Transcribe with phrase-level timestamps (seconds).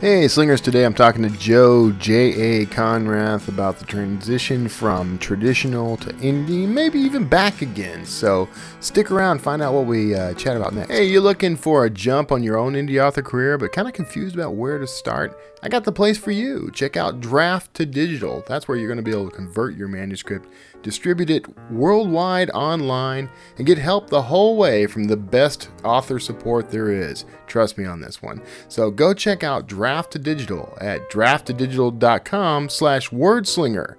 [0.00, 2.66] Hey, Slingers, today I'm talking to Joe J.A.
[2.66, 8.06] Konrath about the transition from traditional to indie, maybe even back again.
[8.06, 8.48] So
[8.78, 10.92] stick around, find out what we uh, chat about next.
[10.92, 13.94] Hey, you're looking for a jump on your own indie author career, but kind of
[13.94, 15.36] confused about where to start?
[15.64, 16.70] I got the place for you.
[16.72, 18.44] Check out Draft to Digital.
[18.46, 20.48] That's where you're going to be able to convert your manuscript,
[20.82, 26.70] distribute it worldwide online, and get help the whole way from the best author support
[26.70, 27.24] there is.
[27.46, 28.42] Trust me on this one.
[28.68, 33.96] So go check out Draft to Digital at drafttodigital.com slash wordslinger.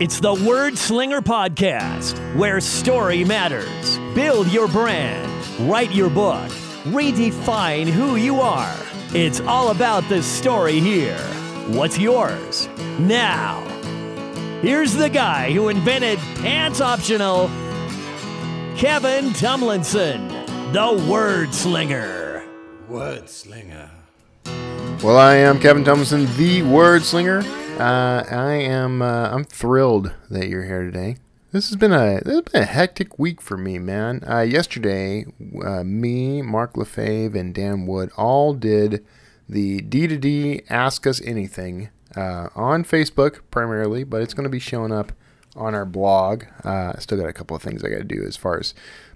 [0.00, 3.98] It's the Word Slinger Podcast, where story matters.
[4.14, 5.28] Build your brand,
[5.68, 6.48] write your book,
[6.84, 8.76] redefine who you are.
[9.12, 11.18] It's all about the story here.
[11.66, 12.68] What's yours?
[13.00, 13.64] Now,
[14.62, 17.48] here's the guy who invented pants optional,
[18.76, 20.28] Kevin Tumlinson,
[20.72, 22.44] the Word Slinger.
[22.88, 23.90] Word Slinger.
[25.02, 27.40] Well, I am Kevin Tumlinson, the Word Slinger.
[27.78, 29.02] Uh, I am.
[29.02, 31.16] Uh, I'm thrilled that you're here today.
[31.52, 34.22] This has been a this has been a hectic week for me, man.
[34.28, 35.24] Uh, yesterday,
[35.64, 39.04] uh, me, Mark Lefebvre, and Dan Wood all did
[39.48, 44.92] the D2D Ask Us Anything uh, on Facebook primarily, but it's going to be showing
[44.92, 45.12] up
[45.56, 46.44] on our blog.
[46.64, 48.74] Uh, I still got a couple of things I got to do as far as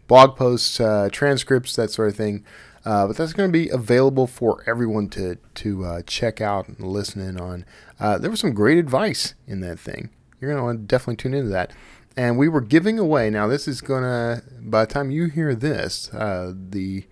[0.09, 2.45] blog posts, uh, transcripts, that sort of thing.
[2.85, 6.81] Uh, but that's going to be available for everyone to to uh, check out and
[6.81, 7.65] listen in on.
[8.01, 10.11] Uh, there was some great advice in that thing.
[10.41, 11.73] You're going to want to definitely tune into that.
[12.17, 13.31] And we were giving away.
[13.31, 14.43] Now this is going to.
[14.61, 17.05] By the time you hear this, uh, the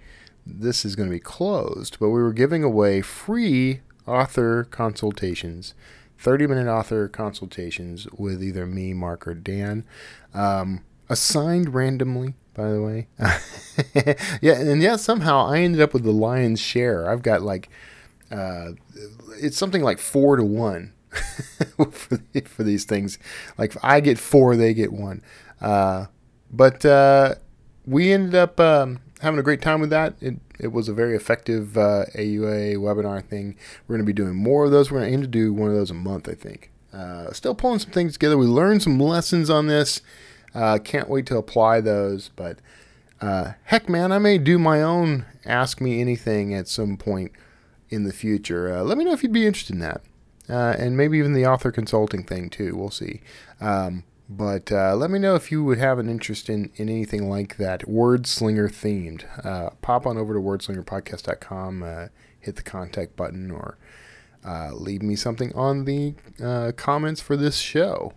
[0.44, 1.98] this is going to be closed.
[2.00, 5.74] But we were giving away free author consultations.
[6.18, 9.84] 30 minute author consultations with either me, Mark, or Dan,
[10.34, 13.06] um, assigned randomly by the way.
[14.42, 17.08] yeah, and yeah, somehow I ended up with the lion's share.
[17.08, 17.70] I've got like,
[18.30, 18.72] uh,
[19.40, 20.92] it's something like four to one
[21.90, 23.18] for, for these things.
[23.56, 25.22] Like if I get four, they get one.
[25.60, 26.06] Uh,
[26.50, 27.36] but uh,
[27.86, 30.14] we ended up um, having a great time with that.
[30.20, 33.56] It, it was a very effective uh, AUA webinar thing.
[33.86, 34.90] We're going to be doing more of those.
[34.90, 36.70] We're going to aim to do one of those a month, I think.
[36.92, 38.36] Uh, still pulling some things together.
[38.36, 40.02] We learned some lessons on this.
[40.54, 42.30] Uh, can't wait to apply those.
[42.34, 42.58] But
[43.20, 47.32] uh, heck, man, I may do my own Ask Me Anything at some point
[47.88, 48.74] in the future.
[48.74, 50.02] Uh, let me know if you'd be interested in that.
[50.48, 52.74] Uh, and maybe even the author consulting thing, too.
[52.74, 53.20] We'll see.
[53.60, 57.28] Um, but uh, let me know if you would have an interest in, in anything
[57.28, 59.44] like that, Wordslinger themed.
[59.44, 62.08] Uh, pop on over to wordslingerpodcast.com,
[62.38, 63.76] hit the contact button, or
[64.72, 66.14] leave me something on the
[66.76, 68.14] comments for this show,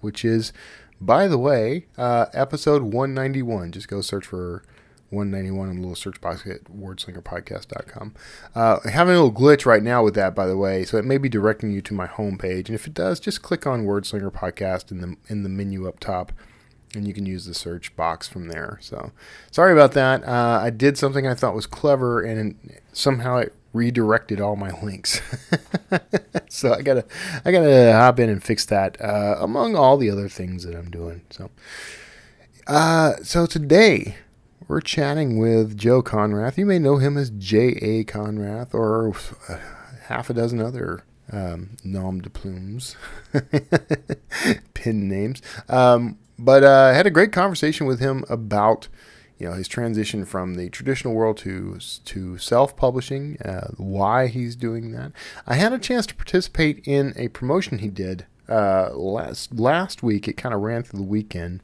[0.00, 0.52] which is
[1.00, 3.72] by the way, uh, episode 191.
[3.72, 4.64] Just go search for
[5.10, 8.14] 191 in the little search box at wordslingerpodcast.com.
[8.54, 11.18] Uh, having a little glitch right now with that, by the way, so it may
[11.18, 12.66] be directing you to my homepage.
[12.66, 15.98] And if it does, just click on Wordslinger Podcast in the in the menu up
[15.98, 16.32] top,
[16.94, 18.78] and you can use the search box from there.
[18.82, 19.12] So
[19.50, 20.24] sorry about that.
[20.24, 25.20] Uh, I did something I thought was clever, and somehow it redirected all my links.
[26.50, 27.04] so I gotta
[27.44, 30.90] I gotta hop in and fix that uh, among all the other things that I'm
[30.90, 31.22] doing.
[31.30, 31.50] So
[32.66, 34.16] uh, so today
[34.68, 36.58] we're chatting with Joe Konrath.
[36.58, 37.68] You may know him as J.
[37.80, 38.04] A.
[38.04, 39.14] Konrath or
[40.02, 42.94] half a dozen other um, nom de plumes,
[44.74, 45.42] pin names.
[45.68, 48.88] Um, but uh, I had a great conversation with him about
[49.38, 54.92] you know his transition from the traditional world to to self-publishing, uh, why he's doing
[54.92, 55.12] that.
[55.46, 60.28] I had a chance to participate in a promotion he did uh, last last week.
[60.28, 61.62] It kind of ran through the weekend,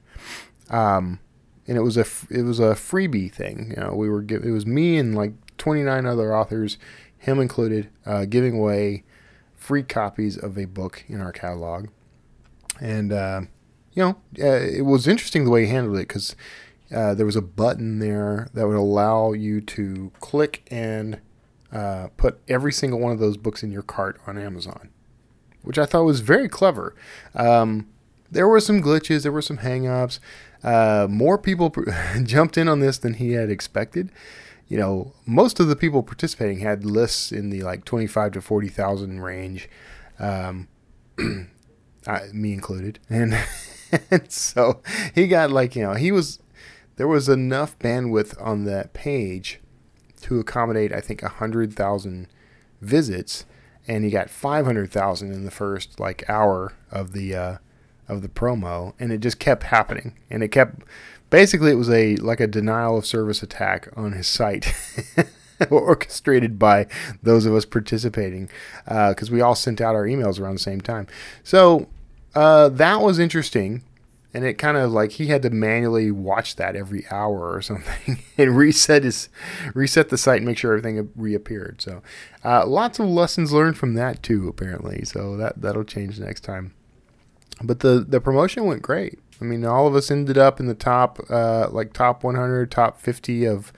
[0.70, 1.20] um,
[1.66, 3.72] and it was a it was a freebie thing.
[3.76, 6.78] You know, we were give, it was me and like 29 other authors,
[7.16, 9.04] him included, uh, giving away
[9.54, 11.88] free copies of a book in our catalog,
[12.80, 13.42] and uh,
[13.92, 16.36] you know uh, it was interesting the way he handled it because
[16.94, 21.20] uh, there was a button there that would allow you to click and
[21.72, 24.90] uh, put every single one of those books in your cart on Amazon,
[25.62, 26.94] which I thought was very clever.
[27.34, 27.88] Um,
[28.30, 30.18] there were some glitches, there were some hangups.
[30.64, 31.72] Uh, more people
[32.22, 34.10] jumped in on this than he had expected.
[34.66, 38.68] You know, most of the people participating had lists in the like twenty-five to forty
[38.68, 39.68] thousand range,
[40.18, 40.68] um,
[42.06, 43.38] I, me included, and,
[44.10, 44.82] and so
[45.14, 46.40] he got like you know he was
[46.96, 49.60] there was enough bandwidth on that page
[50.22, 52.28] to accommodate, I think, 100,000
[52.80, 53.44] visits,
[53.86, 57.56] and he got 500,000 in the first like hour of the uh,
[58.08, 60.82] of the promo, and it just kept happening, and it kept
[61.30, 64.74] basically it was a like a denial of service attack on his site.
[65.70, 66.86] orchestrated by
[67.22, 68.50] those of us participating
[68.86, 71.06] because we all sent out our emails around the same time.
[71.42, 71.88] So
[72.34, 73.82] uh, that was interesting.
[74.32, 78.18] And it kind of like he had to manually watch that every hour or something
[78.38, 79.28] and reset his
[79.74, 81.80] reset the site and make sure everything reappeared.
[81.80, 82.02] So
[82.44, 85.04] uh, lots of lessons learned from that too, apparently.
[85.04, 86.74] So that that'll change next time.
[87.62, 89.18] But the the promotion went great.
[89.40, 93.00] I mean, all of us ended up in the top, uh, like top 100, top
[93.00, 93.72] 50 of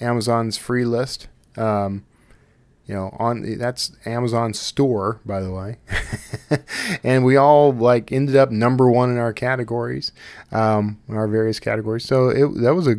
[0.00, 1.28] Amazon's free list.
[1.56, 2.04] Um,
[2.86, 5.76] you know, on that's Amazon store, by the way,
[7.04, 10.10] and we all like ended up number one in our categories,
[10.50, 12.04] um, in our various categories.
[12.04, 12.96] So it that was a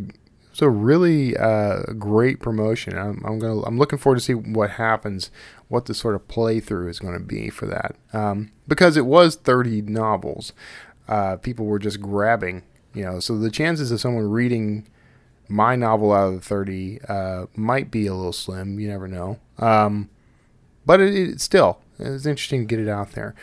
[0.60, 2.98] a really uh, great promotion.
[2.98, 5.32] I'm, I'm gonna I'm looking forward to see what happens,
[5.68, 9.36] what the sort of playthrough is going to be for that, um, because it was
[9.36, 10.52] 30 novels.
[11.08, 12.64] Uh, people were just grabbing,
[12.94, 14.88] you know, so the chances of someone reading
[15.48, 18.80] my novel out of the 30 uh, might be a little slim.
[18.80, 19.40] You never know.
[19.60, 20.10] Um,
[20.86, 23.36] but it, it, still, it's interesting to get it out there.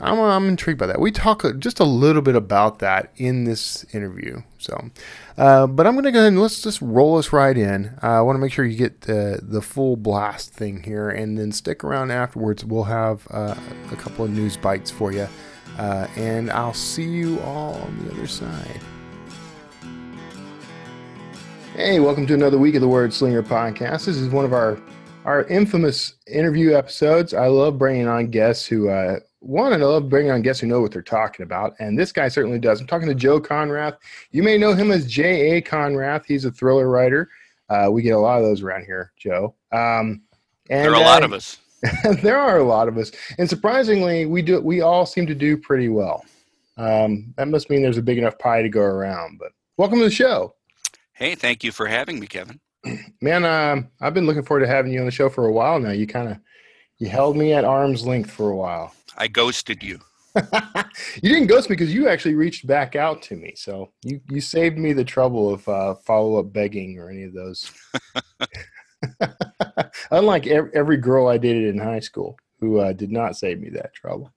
[0.00, 1.00] I'm, I'm intrigued by that.
[1.00, 4.42] We talk just a little bit about that in this interview.
[4.58, 4.90] So,
[5.38, 7.96] uh, but I'm going to go ahead and let's just roll us right in.
[8.02, 11.38] Uh, I want to make sure you get the, the full blast thing here and
[11.38, 12.64] then stick around afterwards.
[12.64, 13.54] We'll have uh,
[13.92, 15.28] a couple of news bites for you.
[15.78, 18.80] Uh, and I'll see you all on the other side.
[21.76, 24.06] Hey, welcome to another week of the Word Slinger podcast.
[24.06, 24.78] This is one of our
[25.24, 27.32] our infamous interview episodes.
[27.32, 30.66] I love bringing on guests who uh, one, and I love bringing on guests who
[30.66, 32.80] know what they're talking about, and this guy certainly does.
[32.80, 33.96] I'm talking to Joe Konrath.
[34.30, 35.56] You may know him as J.
[35.56, 35.62] A.
[35.62, 36.24] Konrath.
[36.26, 37.28] He's a thriller writer.
[37.68, 39.54] Uh, we get a lot of those around here, Joe.
[39.72, 40.22] Um,
[40.70, 41.58] and, there are a lot uh, of us.
[42.22, 44.60] there are a lot of us, and surprisingly, we do.
[44.60, 46.24] We all seem to do pretty well.
[46.76, 49.38] Um, that must mean there's a big enough pie to go around.
[49.38, 50.54] But welcome to the show.
[51.12, 52.60] Hey, thank you for having me, Kevin.
[53.20, 55.78] Man, um, I've been looking forward to having you on the show for a while
[55.78, 55.90] now.
[55.90, 56.38] You kind of
[56.98, 58.94] you held me at arm's length for a while.
[59.16, 60.00] I ghosted you.
[60.36, 63.54] you didn't ghost me because you actually reached back out to me.
[63.56, 67.32] So you you saved me the trouble of uh, follow up begging or any of
[67.32, 67.70] those.
[70.10, 73.94] Unlike every girl I dated in high school who uh, did not save me that
[73.94, 74.32] trouble.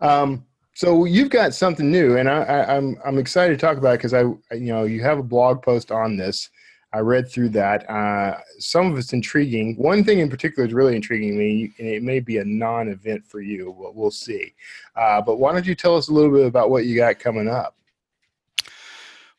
[0.00, 0.44] Um,
[0.74, 3.98] so you've got something new, and I, am I'm, I'm excited to talk about it
[3.98, 4.20] because I
[4.54, 6.48] you know you have a blog post on this.
[6.92, 7.88] I read through that.
[7.88, 9.76] Uh, some of it's intriguing.
[9.76, 13.40] One thing in particular is really intriguing me, and it may be a non-event for
[13.40, 13.76] you.
[13.80, 14.54] But we'll see.
[14.96, 17.48] Uh, but why don't you tell us a little bit about what you got coming
[17.48, 17.76] up?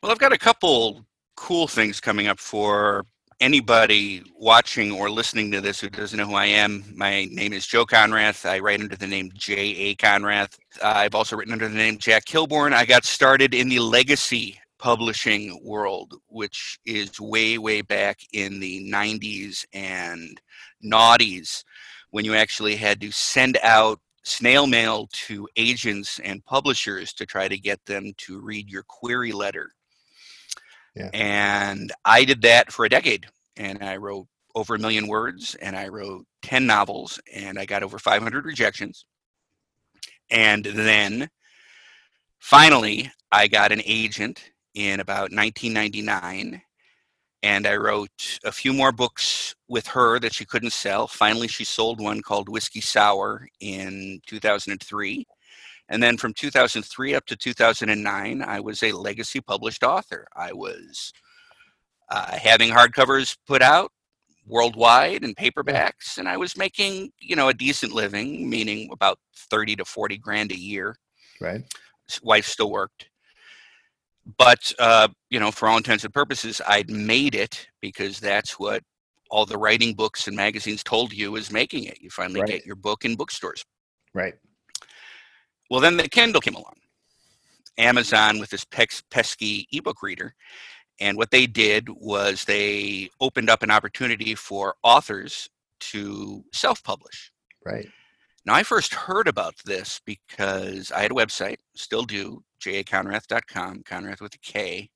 [0.01, 1.06] Well, I've got a couple
[1.36, 3.06] cool things coming up for
[3.42, 7.65] anybody watching or listening to this who doesn't know who I am, my name is
[7.65, 8.47] Joe Konrath.
[8.47, 9.95] I write under the name J.A.
[9.95, 10.57] Konrath.
[10.81, 12.71] Uh, I've also written under the name Jack Kilborn.
[12.71, 18.83] I got started in the legacy publishing world, which is way, way back in the
[18.92, 20.42] 90s and
[20.83, 21.63] noughties
[22.10, 27.48] when you actually had to send out snail mail to agents and publishers to try
[27.48, 29.72] to get them to read your query letter
[30.95, 31.10] yeah.
[31.13, 33.28] And I did that for a decade.
[33.57, 37.83] And I wrote over a million words and I wrote 10 novels and I got
[37.83, 39.06] over 500 rejections.
[40.30, 41.30] And then
[42.39, 46.62] finally, I got an agent in about 1999
[47.44, 51.07] and I wrote a few more books with her that she couldn't sell.
[51.07, 55.25] Finally, she sold one called Whiskey Sour in 2003.
[55.90, 60.28] And then from 2003 up to 2009, I was a legacy published author.
[60.35, 61.11] I was
[62.09, 63.92] uh, having hardcovers put out
[64.47, 69.78] worldwide and paperbacks, and I was making, you know, a decent living, meaning about 30
[69.78, 70.95] to 40 grand a year.
[71.40, 71.63] Right.
[72.23, 73.10] Wife still worked.
[74.37, 78.83] But, uh, you know, for all intents and purposes, I'd made it because that's what
[79.30, 81.99] all the writing books and magazines told you is making it.
[82.01, 82.49] You finally right.
[82.49, 83.66] get your book in bookstores.
[84.13, 84.35] Right.
[85.69, 86.75] Well, then the Kindle came along.
[87.78, 90.35] Amazon with this pesky ebook reader.
[90.99, 95.49] And what they did was they opened up an opportunity for authors
[95.80, 97.31] to self publish.
[97.66, 97.87] Right.
[98.45, 104.21] Now, I first heard about this because I had a website, still do, jakonrath.com, Konrath
[104.21, 104.90] with a K.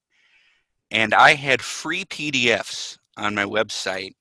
[0.89, 4.13] And I had free PDFs on my website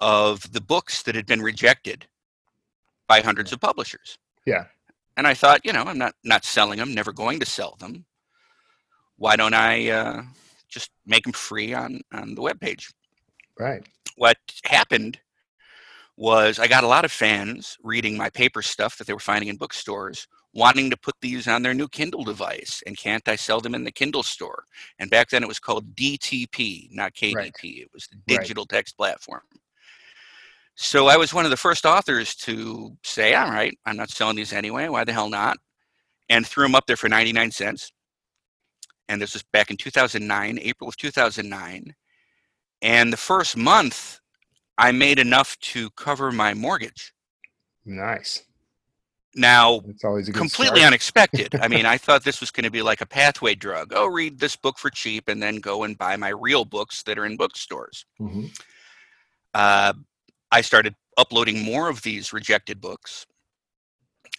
[0.00, 2.06] of the books that had been rejected
[3.08, 4.18] by hundreds of publishers.
[4.46, 4.64] Yeah.
[5.16, 8.04] And I thought, you know, I'm not not selling them, never going to sell them.
[9.16, 10.22] Why don't I uh,
[10.68, 12.90] just make them free on on the web page?
[13.58, 13.86] Right.
[14.16, 15.18] What happened
[16.20, 19.48] was I got a lot of fans reading my paper stuff that they were finding
[19.48, 22.82] in bookstores, wanting to put these on their new Kindle device.
[22.86, 24.64] And can't I sell them in the Kindle store?
[24.98, 27.34] And back then it was called DTP, not KDP.
[27.34, 27.56] Right.
[27.64, 28.42] It was the Right.
[28.42, 29.40] digital text platform.
[30.74, 34.36] So I was one of the first authors to say, all right, I'm not selling
[34.36, 34.88] these anyway.
[34.88, 35.56] Why the hell not?
[36.28, 37.92] And threw them up there for 99 cents.
[39.08, 41.94] And this was back in 2009, April of 2009.
[42.82, 44.20] And the first month,
[44.80, 47.12] I made enough to cover my mortgage.
[47.84, 48.42] Nice.
[49.34, 50.88] Now, It's always a good completely start.
[50.88, 51.54] unexpected.
[51.60, 53.92] I mean, I thought this was going to be like a pathway drug.
[53.94, 57.18] Oh, read this book for cheap and then go and buy my real books that
[57.18, 58.04] are in bookstores.
[58.20, 58.50] Mhm.
[59.54, 59.92] Uh,
[60.50, 63.26] I started uploading more of these rejected books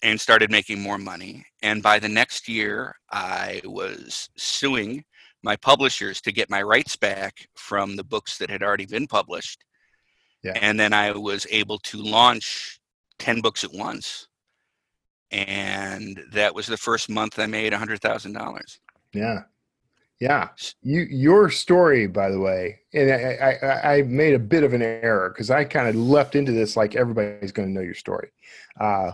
[0.03, 1.45] and started making more money.
[1.61, 5.05] And by the next year, I was suing
[5.43, 9.63] my publishers to get my rights back from the books that had already been published.
[10.43, 10.57] Yeah.
[10.61, 12.79] And then I was able to launch
[13.19, 14.27] 10 books at once.
[15.29, 18.79] And that was the first month I made $100,000.
[19.13, 19.43] Yeah.
[20.21, 20.49] Yeah.
[20.83, 24.83] You your story, by the way, and I I, I made a bit of an
[24.83, 28.29] error because I kind of left into this like everybody's going to know your story,
[28.79, 29.13] uh,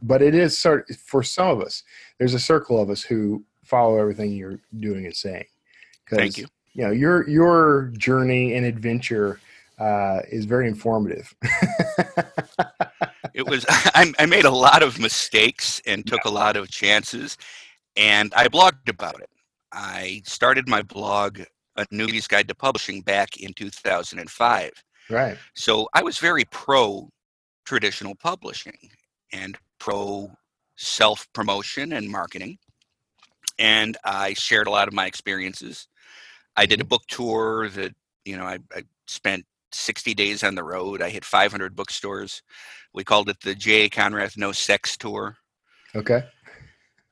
[0.00, 1.82] but it is sort for some of us.
[2.16, 5.44] There's a circle of us who follow everything you're doing and saying.
[6.08, 6.46] Thank you.
[6.72, 9.40] You know your your journey and adventure
[9.78, 11.34] uh, is very informative.
[13.34, 17.36] it was I, I made a lot of mistakes and took a lot of chances
[17.96, 19.30] and i blogged about it.
[19.72, 21.40] I started my blog
[21.76, 24.72] a newbie's guide to publishing back in 2005
[25.10, 25.38] right.
[25.54, 27.08] so i was very pro
[27.64, 28.90] traditional publishing
[29.32, 30.30] and pro
[30.76, 32.58] self promotion and marketing
[33.58, 35.86] and i shared a lot of my experiences.
[36.56, 37.94] I did a book tour that
[38.24, 42.42] you know i, I spent 60 days on the road i hit 500 bookstores
[42.94, 45.36] we called it the j Konrath no sex tour
[45.94, 46.22] Okay.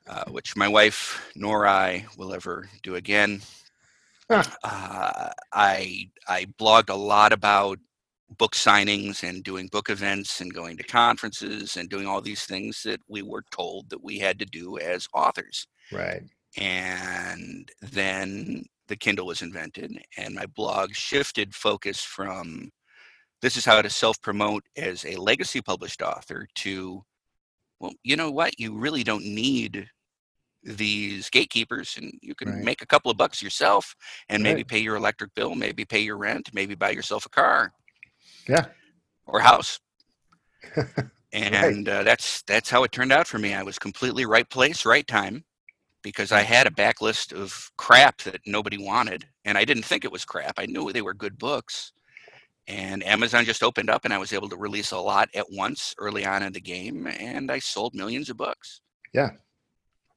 [0.07, 3.41] uh, which my wife nor I will ever do again.
[4.29, 4.43] Huh.
[4.63, 7.79] Uh, I I blogged a lot about
[8.37, 12.83] book signings and doing book events and going to conferences and doing all these things
[12.83, 15.65] that we were told that we had to do as authors.
[15.91, 16.23] Right.
[16.57, 22.71] And then the Kindle was invented, and my blog shifted focus from
[23.41, 27.03] this is how to self promote as a legacy published author to,
[27.79, 28.59] well, you know what?
[28.59, 29.87] You really don't need
[30.63, 32.63] these gatekeepers, and you can Right.
[32.63, 33.95] make a couple of bucks yourself
[34.29, 34.67] and maybe Right.
[34.67, 37.73] pay your electric bill, maybe pay your rent, maybe buy yourself a car
[38.47, 38.65] Yeah.
[39.25, 39.79] or house.
[41.33, 43.53] and uh, that's that's how it turned out for me.
[43.53, 45.43] I was completely right place, right time,
[46.03, 50.11] because I had a backlist of crap that nobody wanted, and I didn't think it
[50.11, 50.53] was crap.
[50.57, 51.91] I knew they were good books,
[52.67, 55.95] and Amazon just opened up, and I was able to release a lot at once
[55.97, 58.81] early on in the game, and I sold millions of books.
[59.13, 59.31] Yeah,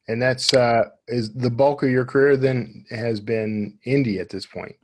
[0.08, 4.46] and that's uh, is the bulk of your career then has been indie at this
[4.46, 4.74] point.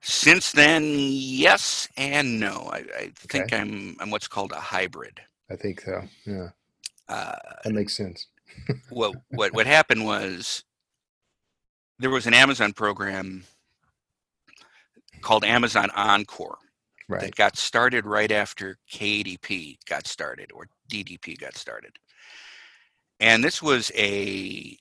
[0.00, 2.68] Since then, yes and no.
[2.70, 5.18] I, I think I'm I'm what's called a hybrid.
[5.50, 6.02] I think so.
[6.26, 6.48] Yeah,
[7.08, 8.28] Uh, that makes sense.
[8.90, 10.64] What what what happened was
[11.98, 13.44] there was an Amazon program
[15.22, 16.58] called Amazon Encore
[17.06, 17.20] Right.
[17.20, 21.98] that got started right after KDP got started or DDP got started.
[23.20, 24.78] And this was a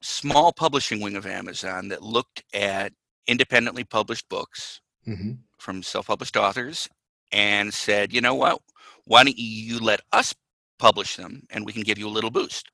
[0.00, 2.92] small publishing wing of Amazon that looked at
[3.26, 6.88] independently published books hmm from self-published authors
[7.32, 8.60] and said, you know what?
[9.04, 10.34] Why don't you let us
[10.78, 12.70] publish them and we can give you a little boost?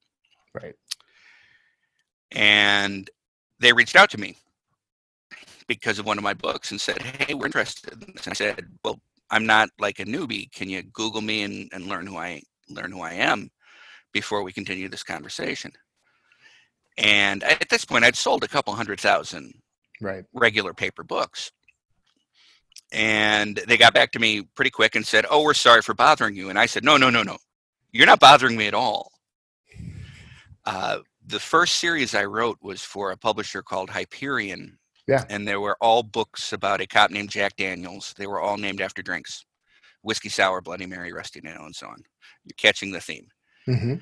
[0.54, 0.74] Right.
[2.32, 3.08] and
[3.60, 4.36] they reached out to me
[5.66, 8.34] because of one of my books and said, "Hey, we're interested." in this." And I
[8.34, 9.00] said, "Well,
[9.30, 10.50] I'm not like a newbie.
[10.52, 13.50] Can you Google me and, and learn who I learn who I am
[14.12, 15.72] before we continue this conversation?"
[16.96, 19.54] And at this point, I'd sold a couple hundred thousand
[20.00, 20.24] Right.
[20.32, 21.50] regular paper books.
[22.92, 26.34] And they got back to me pretty quick and said, "Oh, we're sorry for bothering
[26.36, 27.38] you." And I said, "No, no, no, no.
[27.92, 29.12] You're not bothering me at all."
[30.68, 34.78] Uh, the first series I wrote was for a publisher called Hyperion.
[35.06, 35.24] Yeah.
[35.30, 38.14] And there were all books about a cop named Jack Daniels.
[38.18, 39.46] They were all named after drinks
[40.02, 42.02] whiskey sour, Bloody Mary, Rusty Nail, and so on.
[42.44, 43.26] You're catching the theme.
[43.64, 43.94] hmm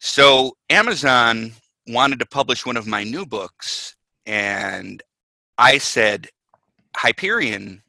[0.00, 1.52] So Amazon
[1.88, 3.96] wanted to publish one of my new books,
[4.26, 5.02] and
[5.56, 6.28] I said,
[6.94, 7.82] Hyperion,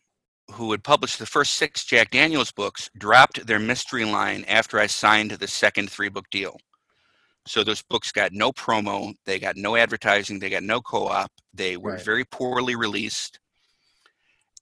[0.54, 4.88] who had published the first six Jack Daniels books, dropped their mystery line after I
[4.88, 6.58] signed the second three book deal.
[7.52, 11.30] So those books got no promo, they got no advertising, they got no co op,
[11.54, 12.06] they were Right.
[12.06, 13.40] very poorly released.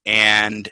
[0.07, 0.67] And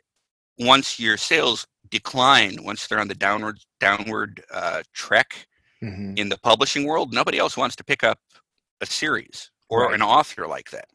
[0.57, 5.47] once your sales decline, once they're on the downward downward uh, trek,
[5.79, 8.17] hmm In the publishing world, nobody else wants to pick up
[8.81, 9.93] a series or Right.
[9.93, 10.89] an author like that.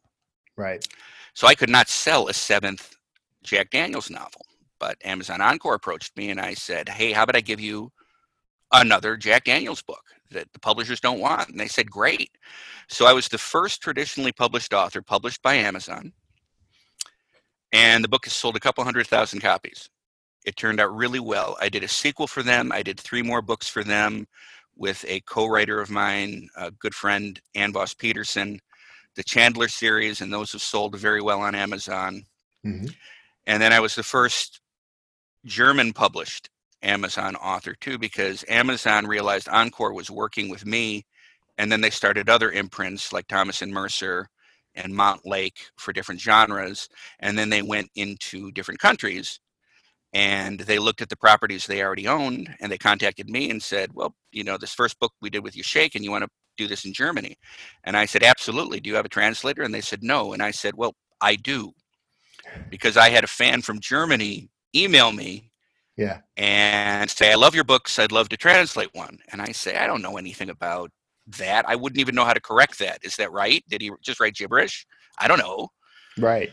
[0.57, 0.85] Right.
[1.35, 2.97] So I could not sell a seventh
[3.45, 4.45] Jack Daniels novel.
[4.81, 7.93] But Amazon Encore approached me and I said, Hey, how about I give you
[8.73, 10.02] another Jack Daniels book
[10.33, 11.49] that the publishers don't want?
[11.49, 12.31] And they said, Great.
[12.89, 16.12] So I was the first traditionally published author published by Amazon.
[17.73, 19.89] And the book has sold a couple hundred thousand copies.
[20.45, 21.57] It turned out really well.
[21.61, 22.73] I did a sequel for them.
[22.73, 24.27] I did three more books for them
[24.77, 28.61] with a co-writer of mine, a good friend, Ann Voss Peterson,
[29.15, 32.25] the Chandler series, and those have sold very well on Amazon.
[32.65, 32.87] hmm
[33.47, 34.61] And then I was the first
[35.45, 36.49] German published
[36.83, 41.05] Amazon author too, because Amazon realized Encore was working with me,
[41.59, 44.29] and then they started other imprints like Thomas and Mercer
[44.75, 46.89] and Montlake for different genres,
[47.21, 49.39] and then they went into different countries
[50.12, 53.91] and they looked at the properties they already owned and they contacted me and said,
[53.95, 56.31] Well, you know, this first book we did with you shake and you want to
[56.59, 57.37] do this in Germany.
[57.85, 58.81] And I said, Absolutely.
[58.81, 59.62] Do you have a translator?
[59.62, 60.33] And they said, No.
[60.35, 61.73] And I said, Well, I do.
[62.71, 65.51] Because I had a fan from Germany email me
[65.97, 66.21] Yeah.
[66.37, 67.99] and say, I love your books.
[67.99, 69.19] I'd love to translate one.
[69.31, 70.91] And I say, I don't know anything about
[71.39, 71.69] that.
[71.69, 72.99] I wouldn't even know how to correct that.
[73.03, 73.63] Is that right?
[73.69, 74.87] Did he just write gibberish?
[75.19, 75.69] I don't know.
[76.19, 76.51] Right.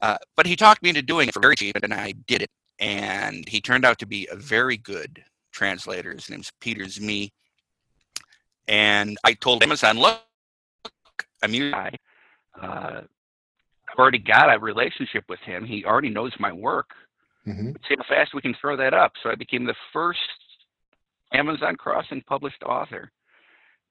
[0.00, 2.50] Uh, but he talked me into doing it for very cheap, and I did it.
[2.78, 6.12] And he turned out to be a very good translator.
[6.12, 7.30] His name's Peter Zmi.
[8.68, 10.20] And I told Amazon, look,
[11.42, 11.92] I'm your guy.
[12.60, 13.02] Uh,
[13.88, 15.64] I've already got a relationship with him.
[15.64, 16.90] He already knows my work.
[17.44, 19.12] Hmm see how fast we can throw that up.
[19.22, 20.18] So I became the first
[21.32, 23.10] Amazon Crossing published author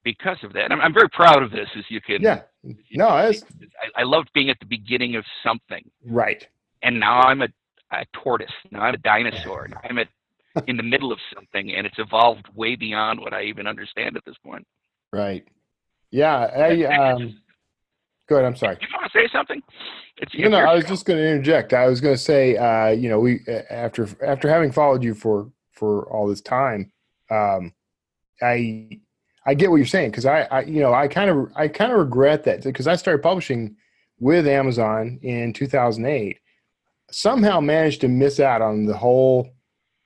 [0.03, 0.71] because of that.
[0.71, 2.21] I'm, I'm very proud of this, as you can.
[2.21, 2.41] Yeah.
[2.91, 3.43] No, that's
[3.95, 6.47] I, I loved being at the beginning of something right.
[6.81, 7.47] and now I'm a,
[7.91, 8.47] a tortoise.
[8.71, 9.67] Now I'm a dinosaur.
[9.67, 10.07] Now I'm at,
[10.67, 14.23] in the middle of something, and it's evolved way beyond what I even understand at
[14.25, 14.65] this point.
[15.11, 15.45] Right.
[16.11, 16.37] Yeah.
[16.37, 17.41] I, um,
[18.27, 18.45] go ahead.
[18.45, 18.77] I'm sorry.
[18.81, 19.61] You want to say something?
[20.17, 20.89] It's no, your I was show.
[20.89, 21.73] just going to interject.
[21.73, 25.13] I was going to say, uh, you know, we uh, after after having followed you
[25.13, 26.91] for for all this time,
[27.29, 27.73] um,
[28.41, 28.99] I
[29.45, 31.91] I get what you're saying because I, I you know I kind of I kind
[31.91, 33.75] of regret that because I started publishing
[34.19, 36.39] with Amazon in 2008.
[37.11, 39.49] Somehow managed to miss out on the whole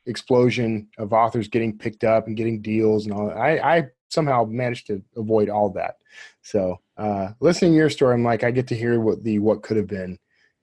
[0.05, 3.27] explosion of authors getting picked up and getting deals and all.
[3.27, 3.37] That.
[3.37, 5.95] I I somehow managed to avoid all that.
[6.41, 9.63] So uh, listening to your story, I'm like, I get to hear what the what
[9.63, 10.17] could have been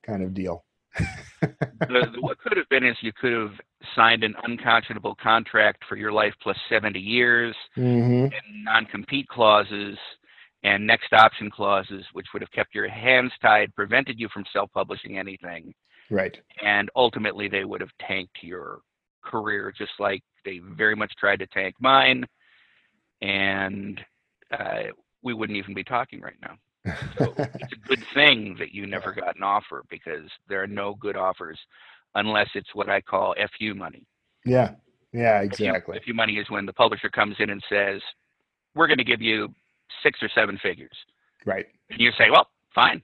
[0.04, 0.64] kind of deal.
[1.40, 3.52] the, the- what could have been is you could have
[3.96, 9.98] signed an unconscionable contract for your life plus 70 years hmm and non-compete clauses
[10.62, 15.18] and next option clauses, which would have kept your hands tied, prevented you from self-publishing
[15.18, 15.72] anything.
[16.10, 16.36] Right.
[16.62, 18.80] and ultimately they would have tanked your
[19.24, 22.24] career just like they very much tried to tank mine
[23.22, 24.00] and
[24.52, 24.84] uh,
[25.24, 26.56] we wouldn't even be talking right now
[27.18, 30.94] so it's a good thing that you never got an offer because there are no
[31.00, 31.58] good offers
[32.14, 34.04] unless it's what i call fu money
[34.44, 34.72] yeah.
[35.12, 35.40] Yeah.
[35.40, 35.98] Exactly.
[36.06, 38.00] fu money is when the publisher comes in and says
[38.74, 39.48] we're going to give you
[40.02, 40.96] six or seven figures
[41.46, 41.66] Right.
[41.90, 43.02] and you say, "Well, fine.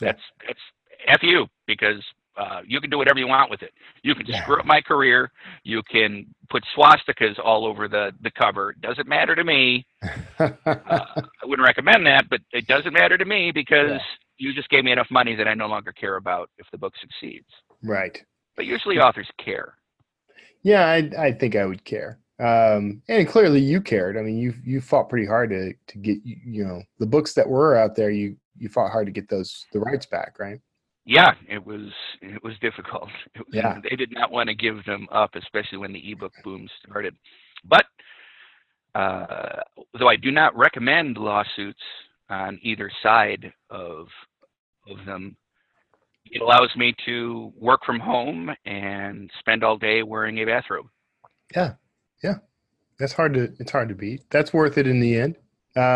[0.00, 0.12] Yeah.
[0.12, 0.60] That's that's
[1.08, 2.02] f you because
[2.38, 3.72] uh, you can do whatever you want with it.
[4.02, 4.42] You can Yeah.
[4.42, 5.30] screw up my career.
[5.64, 8.74] You can put swastikas all over the the cover.
[8.80, 9.86] Doesn't matter to me.
[10.38, 13.98] Uh, I wouldn't recommend that, but it doesn't matter to me because Yeah.
[14.38, 16.94] you just gave me enough money that I no longer care about if the book
[17.00, 17.48] succeeds.
[17.82, 18.22] right.
[18.56, 19.74] But usually authors care.
[20.62, 20.86] Yeah.
[20.86, 22.20] I I think I would care.
[22.40, 24.16] Um, and clearly you cared.
[24.16, 27.34] I mean, you you fought pretty hard to to get you you know the books
[27.34, 28.10] that were out there.
[28.10, 30.60] You you fought hard to get those the rights back, right?
[31.08, 31.90] Yeah, it was
[32.22, 33.08] it was difficult.
[33.34, 33.80] It was, Yeah.
[33.82, 37.16] They did not want to give them up, especially when the ebook boom started.
[37.64, 37.86] But
[38.94, 39.60] uh,
[39.98, 41.80] though I do not recommend lawsuits
[42.30, 44.08] on either side of
[44.90, 45.36] of them,
[46.26, 50.86] it allows me to work from home and spend all day wearing a bathrobe.
[51.54, 51.74] Yeah,
[52.22, 52.36] yeah,
[52.98, 54.22] that's hard to it's hard to beat.
[54.30, 55.36] That's worth it in the end.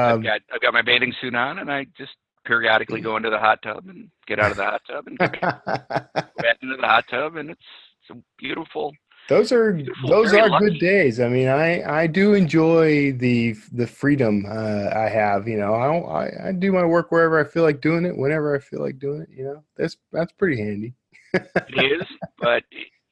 [0.05, 2.13] I've Um, got I've got my bathing suit on, and I just
[2.45, 5.27] periodically go into the hot tub and get out of the hot tub and go
[5.31, 7.61] back into the hot tub, and it's
[8.01, 8.93] it's a beautiful
[9.29, 10.65] those are Beautiful, those are lucky.
[10.71, 11.21] good days.
[11.21, 15.47] I mean, I I do enjoy the the freedom uh, I have.
[15.47, 18.55] You know, I, I I do my work wherever I feel like doing it, whenever
[18.55, 19.29] I feel like doing it.
[19.31, 20.95] You know, that's that's pretty handy.
[21.35, 22.07] It is,
[22.41, 22.65] but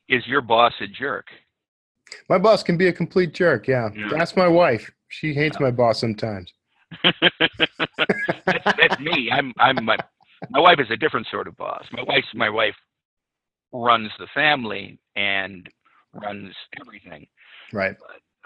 [0.09, 1.27] is your boss a jerk?
[2.29, 3.69] My boss can be a complete jerk.
[3.69, 4.09] Yeah, Yeah.
[4.11, 4.90] that's my wife.
[5.09, 6.53] She hates my boss sometimes.
[8.47, 9.31] that's, that's me.
[9.33, 9.97] I'm I'm my
[10.51, 11.85] my wife is a different sort of boss.
[11.93, 12.75] My wife's my wife
[13.73, 15.69] runs the family and
[16.15, 17.27] runs everything.
[17.73, 17.97] Right.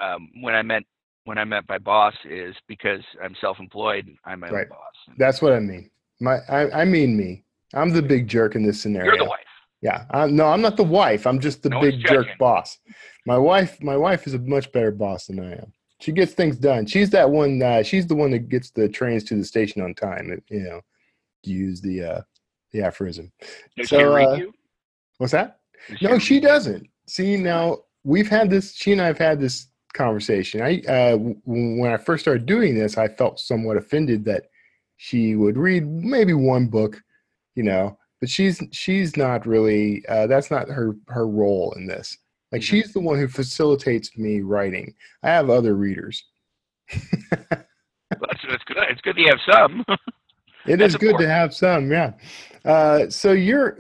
[0.01, 0.83] Um, when I met
[1.25, 4.09] when I met my boss is because I'm self-employed.
[4.25, 4.63] I'm my Right.
[4.65, 5.17] own boss.
[5.19, 5.91] That's what I mean.
[6.21, 7.45] My, I, I mean me.
[7.73, 9.07] I'm the big jerk in this scenario.
[9.13, 9.41] You're the wife.
[9.81, 10.05] Yeah.
[10.11, 11.27] I'm, no, I'm not the wife.
[11.27, 12.79] I'm just the No big jerk boss.
[13.27, 15.73] My wife, my wife is a much better boss than I am.
[16.05, 16.85] She gets things done.
[16.85, 17.63] She's that one.
[17.63, 20.39] Uh, she's the one that gets the trains to the station on time.
[20.51, 20.81] You know,
[21.43, 22.21] use the uh,
[22.73, 23.33] the aphorism.
[23.75, 24.55] Does So, she read uh, you?
[25.17, 25.61] What's that?
[25.89, 26.87] Does No, read she doesn't.
[27.07, 28.75] See, now we've had this.
[28.75, 30.61] She and I have had this conversation.
[30.61, 34.51] I uh, when I first started doing this, I felt somewhat offended that
[34.99, 37.01] she would read maybe one book,
[37.55, 40.05] you know, but she's she's not really.
[40.07, 42.19] Uh, that's not her her role in this.
[42.55, 42.67] Like Mhm.
[42.67, 44.95] she's the one who facilitates me writing.
[45.25, 46.25] I have other readers.
[47.51, 47.67] That's,
[48.49, 48.77] that's good.
[48.89, 49.85] It's good to have some.
[50.67, 52.13] It That's is good to have some, yeah.
[52.65, 53.77] Uh, so you're.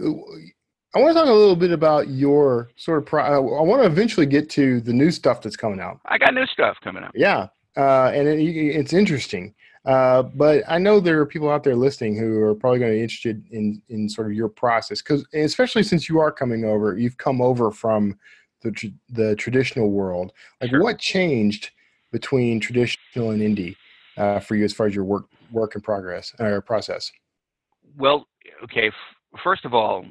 [0.94, 3.06] I want to talk a little bit about your sort of.
[3.06, 6.00] Pro- I want to eventually get to the new stuff that's coming out.
[6.04, 7.12] I got new stuff coming out.
[7.14, 7.46] Yeah,
[7.78, 9.54] uh, and it, it's interesting.
[9.86, 12.96] Uh, but I know there are people out there listening who are probably going to
[12.98, 16.98] be interested in in sort of your process, because especially since you are coming over,
[16.98, 18.18] you've come over from
[18.64, 20.32] the tr- the traditional world.
[20.60, 20.82] Like, Sure.
[20.82, 21.70] what changed
[22.10, 23.76] between traditional and indie
[24.16, 27.12] uh, for you as far as your work work in progress or process?
[27.96, 28.26] Well,
[28.64, 28.88] okay.
[28.88, 30.04] F- first of all,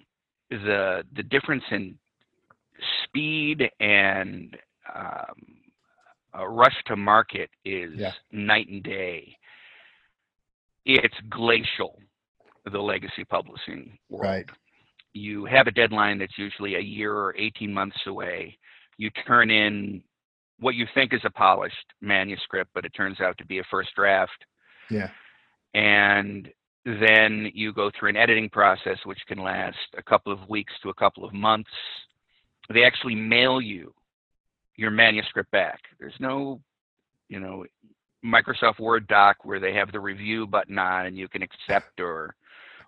[0.50, 1.98] the the difference in
[3.04, 4.56] speed and
[4.94, 5.36] um,
[6.34, 8.14] a rush to market is Yeah.
[8.32, 9.36] night and day.
[10.86, 12.00] It's glacial,
[12.66, 14.24] the legacy publishing world.
[14.26, 14.46] Right.
[15.14, 18.58] You have a deadline that's usually a year or 18 months away.
[18.98, 20.04] You turn in
[20.60, 23.90] what you think is a polished manuscript, but it turns out to be a first
[23.96, 24.46] draft
[24.90, 25.10] Yeah.
[25.74, 26.50] and
[26.86, 30.90] then you go through an editing process which can last a couple of weeks to
[30.90, 31.70] a couple of months
[32.74, 33.94] they actually mail you
[34.76, 36.60] your manuscript back there's no
[37.30, 37.66] you know
[38.26, 42.36] microsoft word doc where they have the review button on and you can accept or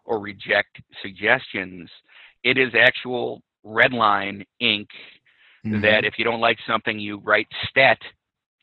[0.03, 1.89] or reject suggestions
[2.45, 4.87] it is actual red line ink
[5.65, 5.81] Mhm.
[5.81, 7.99] that if you don't like something you write stat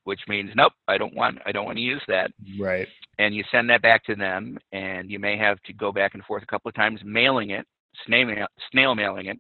[0.05, 2.89] which means nope i don't want i don't want to use that right.
[3.19, 6.25] and you send that back to them, and you may have to go back and
[6.25, 7.67] forth a couple of times mailing it,
[8.07, 9.39] snail, mail, snail mailing it,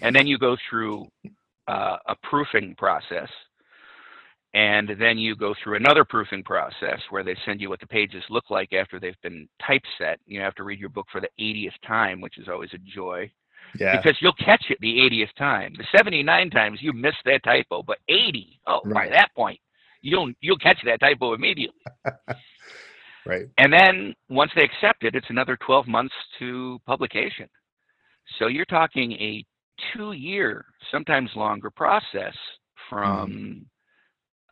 [0.00, 1.06] and then you go through
[1.68, 3.28] uh, a proofing process,
[4.54, 8.22] and then you go through another proofing process where they send you what the pages
[8.28, 10.20] look like after they've been typeset.
[10.26, 13.30] You have to read your book for the 80th time, which is always a joy
[13.78, 13.96] Yeah.
[13.96, 15.72] because you'll catch it the 80th time.
[15.78, 19.58] The 79 times you missed that typo, but 80, oh, by that point,
[20.02, 21.80] you'll you'll catch that typo immediately.
[23.26, 23.46] right.
[23.56, 27.48] And then once they accept it, it's another 12 months to publication.
[28.38, 29.44] So you're talking a
[29.94, 32.34] two year, sometimes longer process
[32.90, 33.58] from mm-hmm.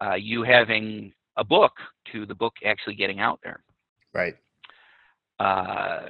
[0.01, 1.73] Uh, you having a book
[2.13, 3.63] to the book actually getting out there.
[4.13, 4.35] Right.
[5.39, 6.09] Uh,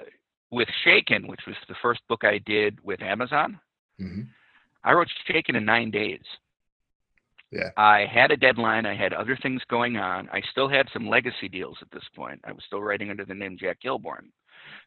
[0.51, 3.59] with Shaken, which was the first book I did with Amazon,
[3.99, 4.23] hmm
[4.83, 6.23] I wrote Shaken in nine days.
[7.51, 7.71] Yeah.
[7.77, 8.87] I had a deadline.
[8.87, 10.29] I had other things going on.
[10.33, 12.41] I still had some legacy deals at this point.
[12.45, 14.31] I was still writing under the name Jack Kilborn.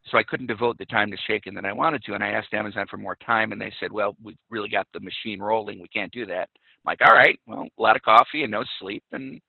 [0.10, 2.14] So I couldn't devote the time to Shaken that I wanted to.
[2.14, 5.00] And I asked Amazon for more time, and they said, well, we've really got the
[5.00, 5.80] machine rolling.
[5.80, 6.50] We can't do that.
[6.86, 9.40] Like, all right, well, a lot of coffee and no sleep, and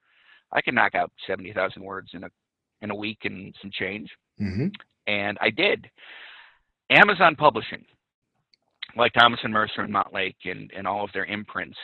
[0.53, 2.29] I can knock out 70,000 words in a,
[2.81, 4.67] in a week and some change hmm
[5.07, 5.87] and I did.
[6.91, 7.85] Amazon Publishing,
[8.97, 11.79] like Thomas and Mercer and Montlake and, and all of their imprints,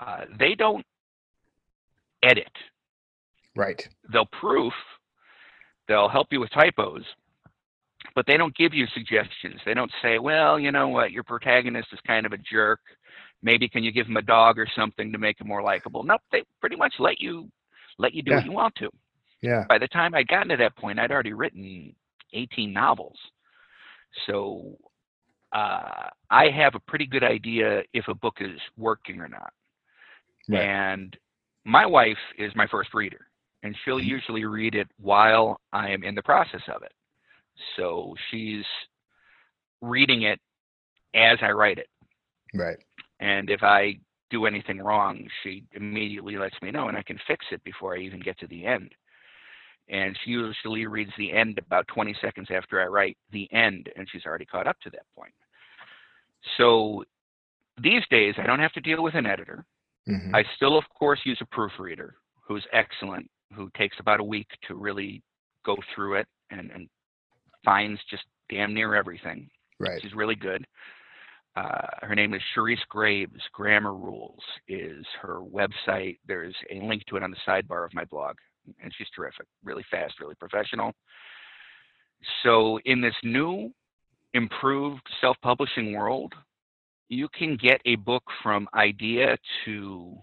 [0.00, 0.84] uh, they don't
[2.22, 2.52] edit.
[3.54, 3.86] Right.
[4.12, 4.72] They'll proof,
[5.88, 7.02] they'll help you with typos,
[8.14, 9.60] but they don't give you suggestions.
[9.64, 12.80] They don't say, well, you know what, your protagonist is kind of a jerk.
[13.42, 16.02] Maybe can you give him a dog or something to make him more likable?
[16.02, 17.50] Nope, they pretty much let you
[17.98, 18.88] let you do what you want to
[19.42, 19.64] Yeah.
[19.68, 21.94] by the time I'd gotten to that point, I'd already written
[22.32, 23.18] 18 novels.
[24.26, 24.78] So
[25.52, 29.52] uh, I have a pretty good idea if a book is working or not.
[30.48, 30.62] Right.
[30.62, 31.16] And
[31.64, 33.26] my wife is my first reader,
[33.62, 34.04] and she'll Mhm.
[34.06, 36.92] usually read it while I am in the process of it.
[37.76, 38.64] So she's
[39.82, 40.40] reading it
[41.14, 41.88] as I write it.
[42.54, 42.78] Right.
[43.20, 43.98] And if I
[44.30, 48.00] do anything wrong, she immediately lets me know and I can fix it before I
[48.00, 48.92] even get to the end.
[49.88, 54.08] And she usually reads the end about 20 seconds after I write the end, and
[54.10, 55.34] she's already caught up to that point.
[56.56, 57.04] So
[57.82, 59.64] these days, I don't have to deal with an editor.
[60.06, 62.14] hmm I still, of course, use a proofreader
[62.46, 65.22] who's excellent, who takes about a week to really
[65.64, 66.88] go through it and, and
[67.64, 69.48] finds just damn near everything
[69.80, 70.04] Right.
[70.04, 70.66] is really good.
[71.56, 73.40] Uh, her name is Charisse Graves.
[73.52, 76.18] Grammar Rules is her website.
[76.26, 78.36] There's a link to it on the sidebar of my blog,
[78.82, 79.46] and she's terrific.
[79.64, 80.92] Really fast, really professional.
[82.42, 83.72] So in this new,
[84.34, 86.32] improved self-publishing world,
[87.08, 90.16] you can get a book from idea to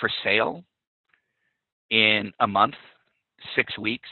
[0.00, 0.64] for sale
[1.90, 2.74] in a month,
[3.54, 4.08] six weeks,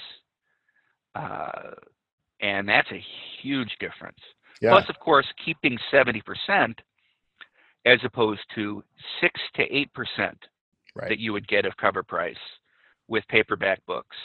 [1.17, 1.73] uh,
[2.41, 3.05] and that's a
[3.43, 4.19] huge difference.
[4.63, 4.71] Yeah.
[4.71, 6.23] Plus, of course, keeping 70%
[7.85, 8.83] as opposed to
[9.21, 9.87] 6 to 8%
[10.95, 11.09] right.
[11.09, 12.37] that you would get of cover price
[13.09, 14.17] with paperback books,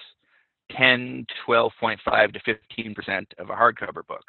[0.78, 4.23] 10, 12.5 to 15% of a hardcover book.